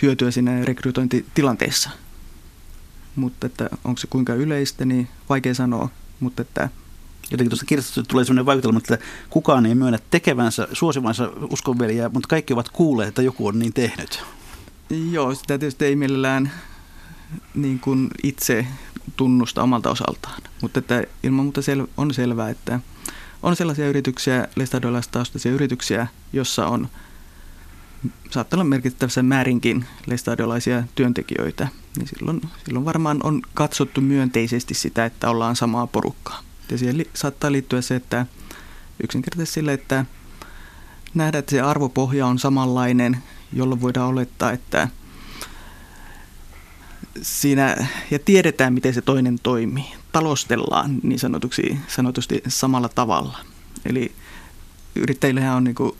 [0.01, 1.89] hyötyä siinä rekrytointitilanteessa.
[3.15, 5.89] Mutta että onko se kuinka yleistä, niin vaikea sanoa.
[6.19, 6.69] Mutta että
[7.31, 8.97] Jotenkin tuosta kirjasta tulee sellainen vaikutelma, että
[9.29, 14.23] kukaan ei myönnä tekevänsä suosivansa uskonveliä, mutta kaikki ovat kuulleet, että joku on niin tehnyt.
[15.11, 16.51] Joo, sitä tietysti ei millään
[17.53, 18.67] niin kuin itse
[19.17, 20.41] tunnusta omalta osaltaan.
[20.61, 22.79] Mutta että ilman muuta sel- on selvää, että
[23.43, 26.87] on sellaisia yrityksiä, lestadiolaistaustaisia yrityksiä, jossa on
[28.29, 31.67] saattaa olla merkittävässä määrinkin lestadiolaisia työntekijöitä,
[31.97, 36.43] niin silloin, silloin varmaan on katsottu myönteisesti sitä, että ollaan samaa porukkaa.
[36.71, 38.25] Ja siihen li- saattaa liittyä se, että
[39.03, 40.05] yksinkertaisesti sille, että
[41.13, 43.17] nähdään, että se arvopohja on samanlainen,
[43.53, 44.87] jolloin voidaan olettaa, että–
[47.21, 49.85] siinä, ja tiedetään, miten se toinen toimii.
[50.11, 53.37] Talostellaan niin sanotuksi, sanotusti samalla tavalla.
[53.85, 54.11] Eli
[54.95, 55.91] yrittäjillähän on niin kuin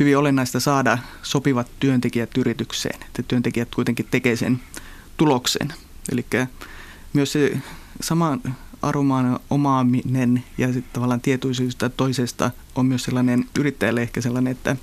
[0.00, 4.60] hyvin olennaista saada sopivat työntekijät yritykseen, että työntekijät kuitenkin tekee sen
[5.16, 5.72] tuloksen.
[6.12, 6.26] Eli
[7.12, 7.58] myös se
[8.00, 8.40] saman
[8.82, 14.76] aromaan omaaminen ja sitten tavallaan tietoisuus toisesta on myös sellainen yrittäjälle ehkä sellainen, että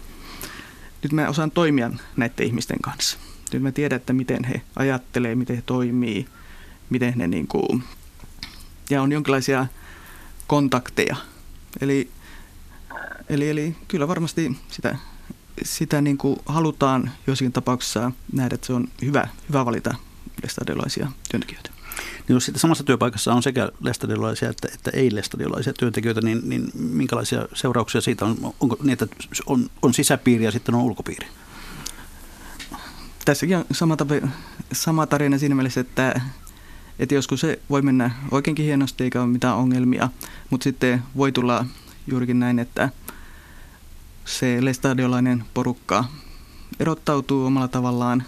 [1.03, 3.17] nyt mä osaan toimia näiden ihmisten kanssa.
[3.53, 6.27] Nyt mä tiedän, että miten he ajattelee, miten he toimii,
[6.89, 7.83] miten ne niin kuin,
[8.89, 9.67] ja on jonkinlaisia
[10.47, 11.15] kontakteja.
[11.81, 12.09] Eli,
[13.29, 14.97] eli, eli kyllä varmasti sitä,
[15.63, 19.95] sitä niin kuin halutaan joissakin tapauksissa nähdä, että se on hyvä, hyvä valita
[20.43, 21.69] lestadiolaisia työntekijöitä.
[22.27, 27.47] Niin jos sitten samassa työpaikassa on sekä lestadiolaisia että, että ei-lestadiolaisia työntekijöitä, niin, niin minkälaisia
[27.53, 28.55] seurauksia siitä on?
[28.59, 29.07] Onko niin, että
[29.45, 31.27] on, on sisäpiiri ja sitten on ulkopiiri?
[33.25, 33.97] tässäkin on sama,
[34.71, 36.21] sama tarina siinä mielessä, että,
[36.99, 40.09] että joskus se voi mennä oikeinkin hienosti eikä ole mitään ongelmia,
[40.49, 41.65] mutta sitten voi tulla
[42.07, 42.89] juurikin näin, että
[44.25, 46.05] se lestadiolainen porukka
[46.79, 48.23] erottautuu omalla tavallaan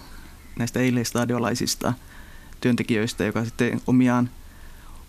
[0.58, 1.92] näistä ei-lestadiolaisista
[2.60, 4.30] työntekijöistä, joka sitten omiaan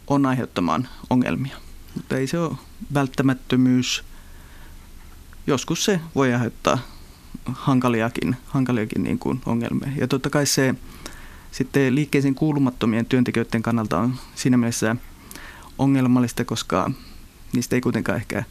[0.07, 1.57] on aiheuttamaan ongelmia.
[1.95, 2.57] Mutta ei se ole
[2.93, 4.03] välttämättömyys.
[5.47, 6.79] Joskus se voi aiheuttaa
[7.45, 9.89] hankaliakin, hankaliakin niin kuin ongelmia.
[9.95, 10.75] Ja totta kai se
[11.51, 14.95] sitten liikkeeseen kuulumattomien työntekijöiden kannalta on siinä mielessä
[15.77, 16.91] ongelmallista, koska
[17.53, 18.43] niistä ei kuitenkaan ehkä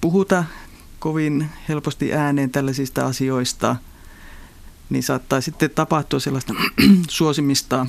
[0.00, 0.44] puhuta
[0.98, 3.76] kovin helposti ääneen tällaisista asioista,
[4.90, 6.54] niin saattaa sitten tapahtua sellaista
[7.08, 7.86] suosimista,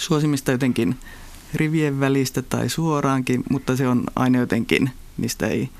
[0.00, 0.98] suosimista jotenkin
[1.54, 5.70] rivien välistä tai suoraankin, mutta se on aina jotenkin, niistä ei,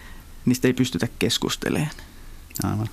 [0.45, 1.91] niistä ei pystytä keskustelemaan.
[2.64, 2.89] Aivan.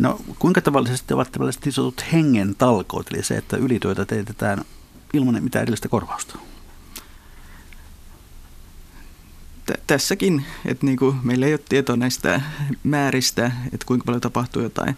[0.00, 4.64] No kuinka tavallisesti ovat tällaiset sanotut hengen talkoot, eli se, että ylityötä teetetään
[5.12, 6.38] ilman mitään edellistä korvausta?
[9.86, 12.40] tässäkin, että niinku, meillä ei ole tietoa näistä
[12.84, 14.96] määristä, että kuinka paljon tapahtuu jotain.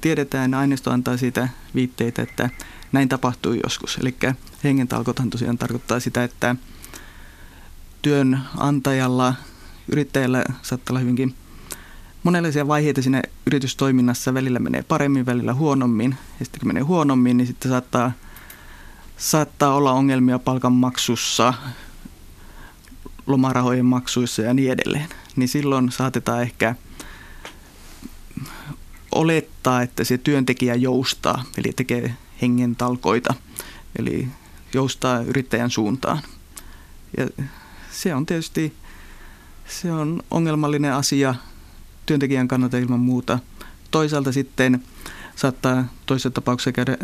[0.00, 2.50] Tiedetään, aineisto antaa siitä viitteitä, että
[2.92, 3.96] näin tapahtuu joskus.
[3.96, 4.16] Eli
[4.64, 6.56] hengen talkothan tosiaan tarkoittaa sitä, että
[8.02, 9.34] työnantajalla,
[9.92, 11.34] yrittäjällä saattaa olla hyvinkin
[12.24, 14.34] monenlaisia vaiheita siinä yritystoiminnassa.
[14.34, 16.16] Välillä menee paremmin, välillä huonommin.
[16.38, 18.12] Ja sitten kun menee huonommin, niin sitten saattaa,
[19.16, 21.54] saattaa olla ongelmia palkanmaksussa,
[23.26, 25.08] lomarahojen maksuissa ja niin edelleen.
[25.36, 26.74] Niin silloin saatetaan ehkä
[29.12, 33.34] olettaa, että se työntekijä joustaa, eli tekee hengen talkoita,
[33.98, 34.28] eli
[34.74, 36.22] joustaa yrittäjän suuntaan.
[37.16, 37.44] Ja
[37.90, 38.74] se on tietysti
[39.68, 41.34] se on ongelmallinen asia
[42.06, 43.38] työntekijän kannalta ilman muuta.
[43.90, 44.84] Toisaalta sitten
[45.36, 46.96] saattaa toisessa tapauksessa käydä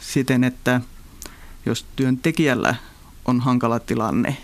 [0.00, 0.80] siten, että
[1.66, 2.74] jos työntekijällä
[3.24, 4.36] on hankala tilanne,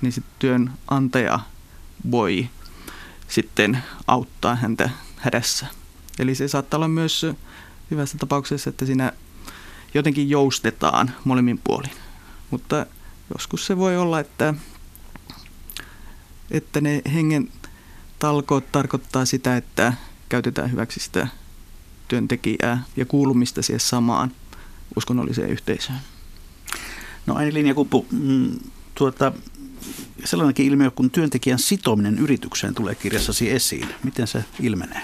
[0.00, 1.40] niin sitten työnantaja
[2.10, 2.48] voi
[3.28, 5.66] sitten auttaa häntä hädässä.
[6.18, 7.26] Eli se saattaa olla myös
[7.90, 9.12] hyvässä tapauksessa, että siinä
[9.94, 11.90] jotenkin joustetaan molemmin puolin.
[12.50, 12.86] Mutta
[13.34, 14.54] joskus se voi olla, että,
[16.50, 17.48] että ne hengen
[18.18, 19.92] talkoot tarkoittaa sitä, että
[20.28, 21.28] käytetään hyväksi sitä
[22.08, 24.32] työntekijää ja kuulumista siihen samaan
[24.96, 25.98] uskonnolliseen yhteisöön.
[27.26, 28.58] No Aini Linjakuppu, mm,
[28.94, 29.32] tuota,
[30.24, 33.88] sellainenkin ilmiö kuin työntekijän sitominen yritykseen tulee kirjassasi esiin.
[34.04, 35.02] Miten se ilmenee?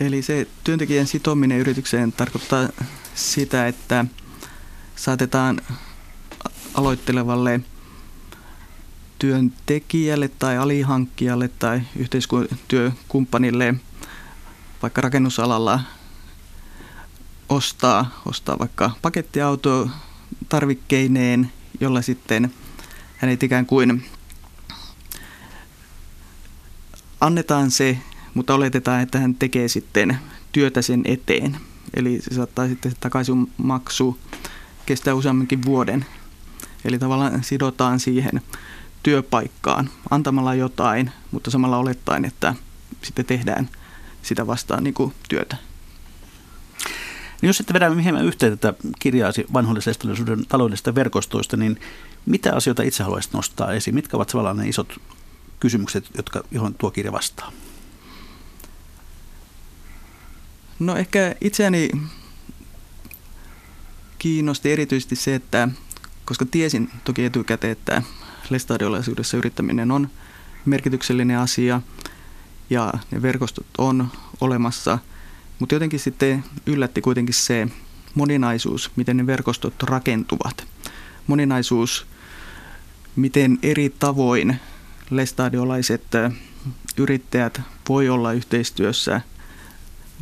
[0.00, 2.68] Eli se työntekijän sitominen yritykseen tarkoittaa
[3.14, 4.04] sitä, että
[4.96, 5.60] saatetaan
[6.74, 7.60] aloittelevalle
[9.18, 13.74] työntekijälle tai alihankkijalle tai yhteistyökumppanille
[14.82, 15.80] vaikka rakennusalalla
[17.48, 19.90] ostaa, ostaa vaikka pakettiauto
[20.48, 22.52] tarvikkeineen, jolla sitten
[23.16, 24.04] hänet ikään kuin
[27.20, 27.98] annetaan se
[28.38, 30.18] mutta oletetaan, että hän tekee sitten
[30.52, 31.56] työtä sen eteen.
[31.94, 34.18] Eli se saattaa sitten takaisin maksu
[34.86, 36.06] kestää useammankin vuoden.
[36.84, 38.42] Eli tavallaan sidotaan siihen
[39.02, 42.54] työpaikkaan antamalla jotain, mutta samalla olettaen, että
[43.02, 43.68] sitten tehdään
[44.22, 45.56] sitä vastaan niin kuin työtä.
[47.42, 51.80] Niin jos sitten vedämme hieman yhteen tätä kirjaasi vanhollisestalisuuden taloudellisista verkostoista, niin
[52.26, 53.94] mitä asioita itse haluaisit nostaa esiin?
[53.94, 55.00] Mitkä ovat tavallaan ne isot
[55.60, 57.52] kysymykset, jotka, johon tuo kirja vastaa?
[60.78, 61.90] No ehkä itseäni
[64.18, 65.68] kiinnosti erityisesti se, että
[66.24, 68.02] koska tiesin toki etukäteen, että
[68.50, 70.08] lestadiolaisuudessa yrittäminen on
[70.64, 71.80] merkityksellinen asia
[72.70, 74.08] ja ne verkostot on
[74.40, 74.98] olemassa,
[75.58, 77.68] mutta jotenkin sitten yllätti kuitenkin se
[78.14, 80.66] moninaisuus, miten ne verkostot rakentuvat.
[81.26, 82.06] Moninaisuus,
[83.16, 84.56] miten eri tavoin
[85.10, 86.02] lestadiolaiset
[86.96, 89.20] yrittäjät voi olla yhteistyössä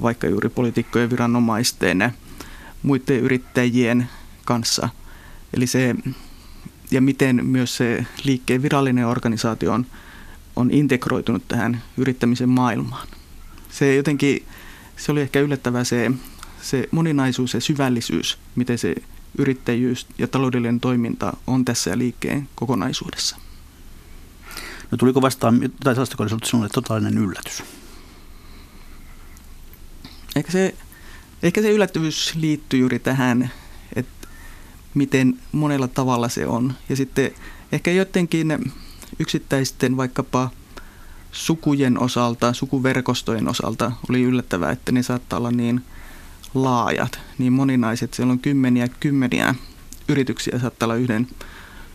[0.03, 2.13] vaikka juuri poliitikkojen, viranomaisten,
[2.83, 4.09] muiden yrittäjien
[4.45, 4.89] kanssa.
[5.55, 5.95] Eli se,
[6.91, 9.87] ja miten myös se liikkeen virallinen organisaatio on,
[10.57, 13.09] on integroitunut tähän yrittämisen maailmaan.
[13.71, 14.47] Se jotenkin,
[14.97, 16.11] se oli ehkä yllättävää se,
[16.63, 18.95] se moninaisuus ja syvällisyys, miten se
[19.39, 23.37] yrittäjyys ja taloudellinen toiminta on tässä liikkeen kokonaisuudessa.
[24.91, 27.63] No tuliko vastaan, tai sellaista oli sinulle totaalinen yllätys?
[30.37, 30.75] Ehkä se,
[31.43, 33.51] ehkä se yllättävyys liittyy juuri tähän,
[34.97, 36.75] miten monella tavalla se on.
[36.89, 37.31] Ja sitten
[37.73, 38.73] ehkä jotenkin
[39.19, 40.51] yksittäisten vaikkapa
[41.33, 45.85] sukujen osalta, sukuverkostojen osalta oli yllättävää, että ne saattaa olla niin
[46.55, 48.15] laajat, niin moninaiset.
[48.15, 49.55] Siellä on kymmeniä kymmeniä
[50.09, 51.29] yrityksiä saattaa olla yhden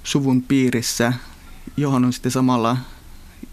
[0.03, 1.13] suvun piirissä,
[1.77, 2.77] johon on sitten samalla,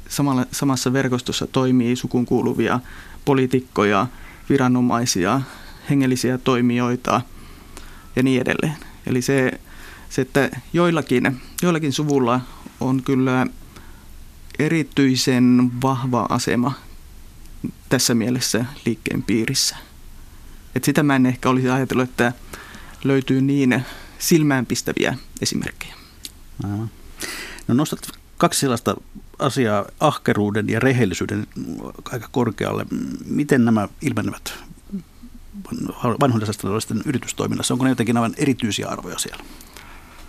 [0.08, 2.80] samalla, samassa verkostossa toimii sukun kuuluvia
[3.24, 4.06] poliitikkoja,
[4.48, 5.40] viranomaisia,
[5.90, 7.20] hengellisiä toimijoita
[8.16, 8.87] ja niin edelleen.
[9.08, 9.60] Eli se,
[10.10, 12.40] se että joillakin, joillakin suvulla
[12.80, 13.46] on kyllä
[14.58, 16.72] erityisen vahva asema
[17.88, 19.76] tässä mielessä liikkeen piirissä.
[20.74, 22.32] Et sitä mä en ehkä olisi ajatellut, että
[23.04, 23.84] löytyy niin
[24.18, 25.94] silmäänpistäviä esimerkkejä.
[27.68, 28.96] No nostat kaksi sellaista
[29.38, 31.46] asiaa, ahkeruuden ja rehellisyyden
[32.10, 32.86] aika korkealle.
[33.24, 34.54] Miten nämä ilmenevät
[36.20, 36.68] vanhoillisesta
[37.04, 37.74] yritystoiminnassa?
[37.74, 39.44] Onko ne jotenkin aivan erityisiä arvoja siellä?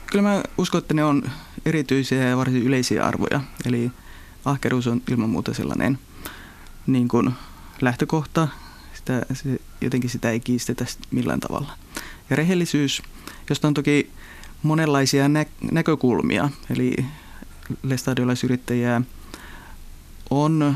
[0.08, 1.24] Kyllä mä uskon, että ne on
[1.66, 3.42] erityisiä ja varsin yleisiä arvoja.
[3.66, 3.92] Eli
[4.46, 6.00] ahkeruus on ilman muuta sellainen
[6.88, 7.32] niin kuin
[7.82, 8.48] lähtökohta.
[8.94, 11.72] Sitä, se, jotenkin sitä ei kiistetä millään tavalla.
[12.30, 13.02] Ja rehellisyys,
[13.50, 14.12] josta on toki
[14.64, 16.50] monenlaisia nä- näkökulmia.
[16.70, 16.96] Eli
[17.84, 19.02] lestadiolaisyrittäjiä
[20.30, 20.76] on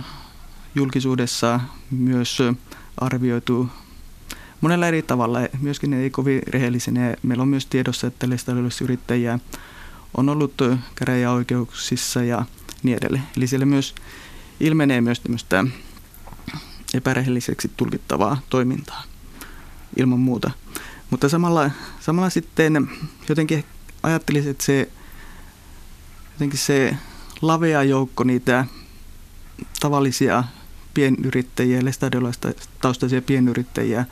[0.75, 1.59] julkisuudessa
[1.91, 2.37] myös
[2.97, 3.69] arvioitu
[4.63, 5.39] monella eri tavalla.
[5.61, 7.15] Myöskin ne ei kovin rehellisenä.
[7.23, 9.39] Meillä on myös tiedossa, että lestadiolaisyrittäjiä
[10.17, 10.53] on ollut
[10.95, 12.45] käräjäoikeuksissa ja
[12.83, 13.23] niin edelleen.
[13.37, 13.95] Eli siellä myös
[14.59, 15.65] ilmenee myös tämmöistä
[16.93, 19.03] epärehelliseksi tulkittavaa toimintaa
[19.97, 20.51] ilman muuta.
[21.09, 22.89] Mutta samalla, samalla sitten
[23.29, 23.63] jotenkin
[24.03, 24.89] ajattelisin, että se
[26.33, 26.97] jotenkin se
[27.41, 28.65] lavea joukko niitä
[29.79, 30.43] tavallisia
[30.93, 32.51] pienyrittäjiä, lestadiolaista
[32.81, 34.05] taustaisia pienyrittäjiä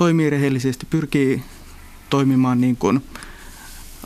[0.00, 1.42] toimii rehellisesti, pyrkii
[2.10, 3.04] toimimaan niin kuin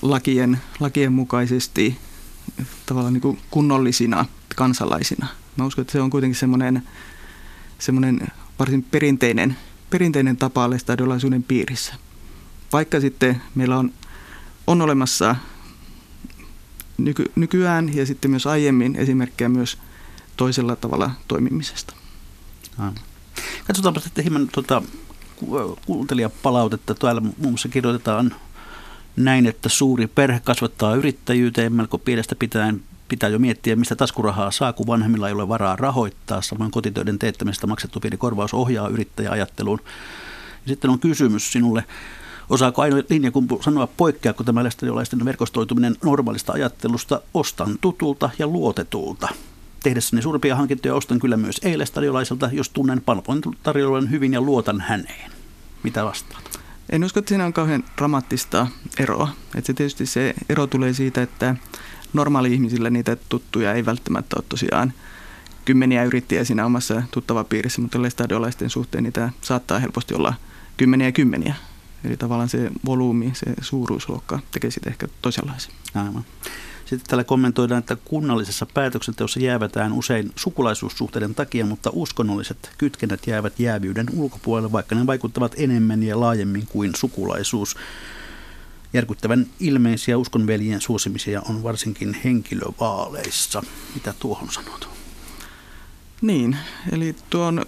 [0.03, 1.99] lakien, lakien mukaisesti
[2.87, 4.27] tavallaan niin kuin kunnollisina
[4.57, 5.27] kansalaisina.
[5.57, 6.83] Mä uskon, että se on kuitenkin semmoinen,
[7.79, 8.29] semmoinen
[8.59, 9.57] varsin perinteinen,
[9.91, 11.95] perinteinen tapa lestadiolaisuuden piirissä.
[12.73, 13.93] Vaikka sitten meillä on,
[14.67, 15.37] on olemassa
[16.99, 19.79] nyky, nykyään ja sitten myös aiemmin esimerkkejä myös
[20.37, 21.95] toisella tavalla toimimisesta.
[23.67, 24.83] Katsotaanpa sitten hieman tuota,
[25.87, 26.95] kuuntelijapalautetta.
[26.95, 28.35] Täällä muun muassa kirjoitetaan
[29.17, 34.73] näin, että suuri perhe kasvattaa yrittäjyyteen melko pienestä pitäen pitää jo miettiä, mistä taskurahaa saa,
[34.73, 36.43] kun vanhemmilla ei ole varaa rahoittaa.
[36.43, 39.81] Samoin kotitöiden teettämistä maksettu pieni korvaus ohjaa yrittäjäajatteluun.
[40.65, 41.85] Ja sitten on kysymys sinulle,
[42.51, 49.29] Osaako ainoa linjakumpu sanoa, poikkeako tämä lestadiolaisten verkostoituminen normaalista ajattelusta, ostan tutulta ja luotetulta?
[49.85, 53.03] Tehdessäni suurempia hankintoja ostan kyllä myös eilestadiolaiselta, jos tunnen
[53.63, 55.31] palvelun hyvin ja luotan häneen.
[55.83, 56.61] Mitä vastaat?
[56.91, 58.67] En usko, että siinä on kauhean dramaattista
[58.99, 59.29] eroa.
[59.55, 61.57] Että se tietysti se ero tulee siitä, että
[62.13, 64.93] normaali-ihmisillä niitä tuttuja ei välttämättä ole tosiaan
[65.65, 70.35] kymmeniä yrittäjiä siinä omassa tuttavapiirissä, mutta lestadiolaisten suhteen niitä saattaa helposti olla
[70.77, 71.55] kymmeniä ja kymmeniä.
[72.05, 75.75] Eli tavallaan se volyymi, se suuruusluokka tekee sitä ehkä toisenlaisen.
[75.95, 76.25] Aivan.
[76.85, 84.07] Sitten täällä kommentoidaan, että kunnallisessa päätöksenteossa jäävätään usein sukulaisuussuhteiden takia, mutta uskonnolliset kytkennät jäävät jäävyyden
[84.17, 87.77] ulkopuolelle, vaikka ne vaikuttavat enemmän ja laajemmin kuin sukulaisuus.
[88.93, 93.63] Järkyttävän ilmeisiä uskonveljien suosimisia on varsinkin henkilövaaleissa.
[93.95, 94.89] Mitä tuohon sanot?
[96.23, 96.57] Niin,
[96.93, 97.67] eli tuon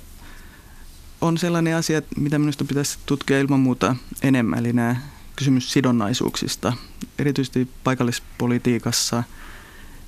[1.20, 4.96] on sellainen asia, mitä minusta pitäisi tutkia ilman muuta enemmän, eli nämä
[5.36, 6.72] kysymys sidonnaisuuksista.
[7.18, 9.22] Erityisesti paikallispolitiikassa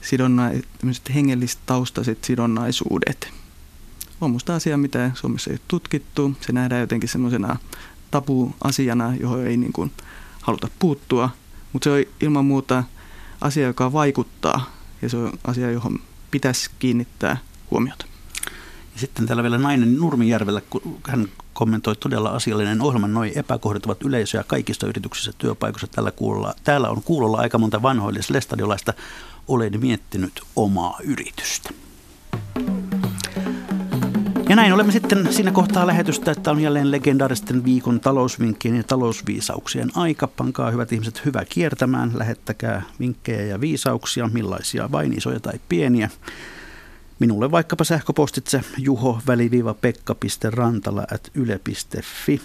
[0.01, 0.51] sidonna,
[1.15, 3.33] hengelliset taustaiset sidonnaisuudet
[4.21, 6.37] on minusta asia, mitä Suomessa ei ole tutkittu.
[6.41, 7.57] Se nähdään jotenkin semmoisena
[8.11, 9.93] tabu-asiana, johon ei niin kuin
[10.43, 11.31] haluta puuttua,
[11.73, 12.85] mutta se on ilman muuta
[13.41, 14.71] asia, joka vaikuttaa
[15.03, 15.99] ja se on asia, johon
[16.31, 17.37] pitäisi kiinnittää
[17.71, 18.07] huomiota.
[18.95, 21.29] Ja sitten täällä vielä nainen Nurmijärvellä, kun hän
[21.59, 23.09] kommentoi todella asiallinen ohjelma.
[23.09, 25.87] Noi epäkohdat ovat yleisöjä kaikista yrityksissä työpaikoissa.
[25.87, 28.93] Tällä kuulolla, täällä on kuulolla aika monta vanhoillis lestadiolaista.
[29.49, 31.71] Olen miettinyt omaa yritystä.
[34.49, 39.91] Ja näin olemme sitten siinä kohtaa lähetystä, että on jälleen legendaaristen viikon talousvinkkien ja talousviisauksien
[39.95, 40.27] aika.
[40.27, 46.11] Pankaa hyvät ihmiset hyvä kiertämään, lähettäkää vinkkejä ja viisauksia, millaisia vain isoja tai pieniä.
[47.19, 52.41] Minulle vaikkapa sähköpostitse juho-pekka.rantala at yle.fi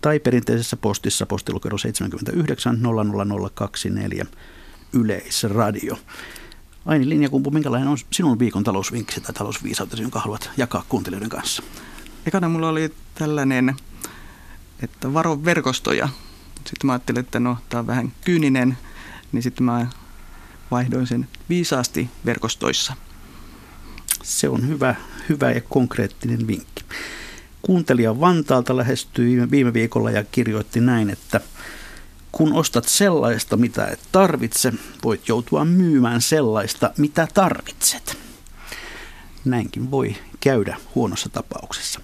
[0.00, 4.26] tai perinteisessä postissa postilukero 79 00024
[4.92, 5.98] Yleisradio.
[6.86, 11.62] Aini Linjakumpu, minkälainen on sinun viikon talousvinkki tai talousviisautesi, jonka haluat jakaa kuuntelijoiden kanssa?
[12.26, 13.76] Ekana mulla oli tällainen,
[14.82, 16.08] että varo verkostoja.
[16.54, 18.78] Sitten mä ajattelin, että no, tämä on vähän kyyninen,
[19.32, 19.86] niin sitten mä
[20.70, 22.94] vaihdoin sen viisaasti verkostoissa.
[24.22, 24.94] Se on hyvä,
[25.28, 26.84] hyvä ja konkreettinen vinkki.
[27.62, 31.40] Kuuntelija Vantaalta lähestyi viime viikolla ja kirjoitti näin, että
[32.32, 34.72] kun ostat sellaista, mitä et tarvitse,
[35.04, 38.18] voit joutua myymään sellaista, mitä tarvitset.
[39.44, 42.00] Näinkin voi käydä huonossa tapauksessa.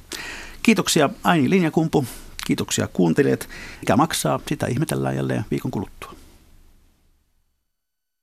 [0.62, 2.04] Kiitoksia Aini Linjakumpu,
[2.46, 3.48] kiitoksia kuuntelijat.
[3.80, 6.17] Mikä maksaa, sitä ihmetellään jälleen viikon kuluttua.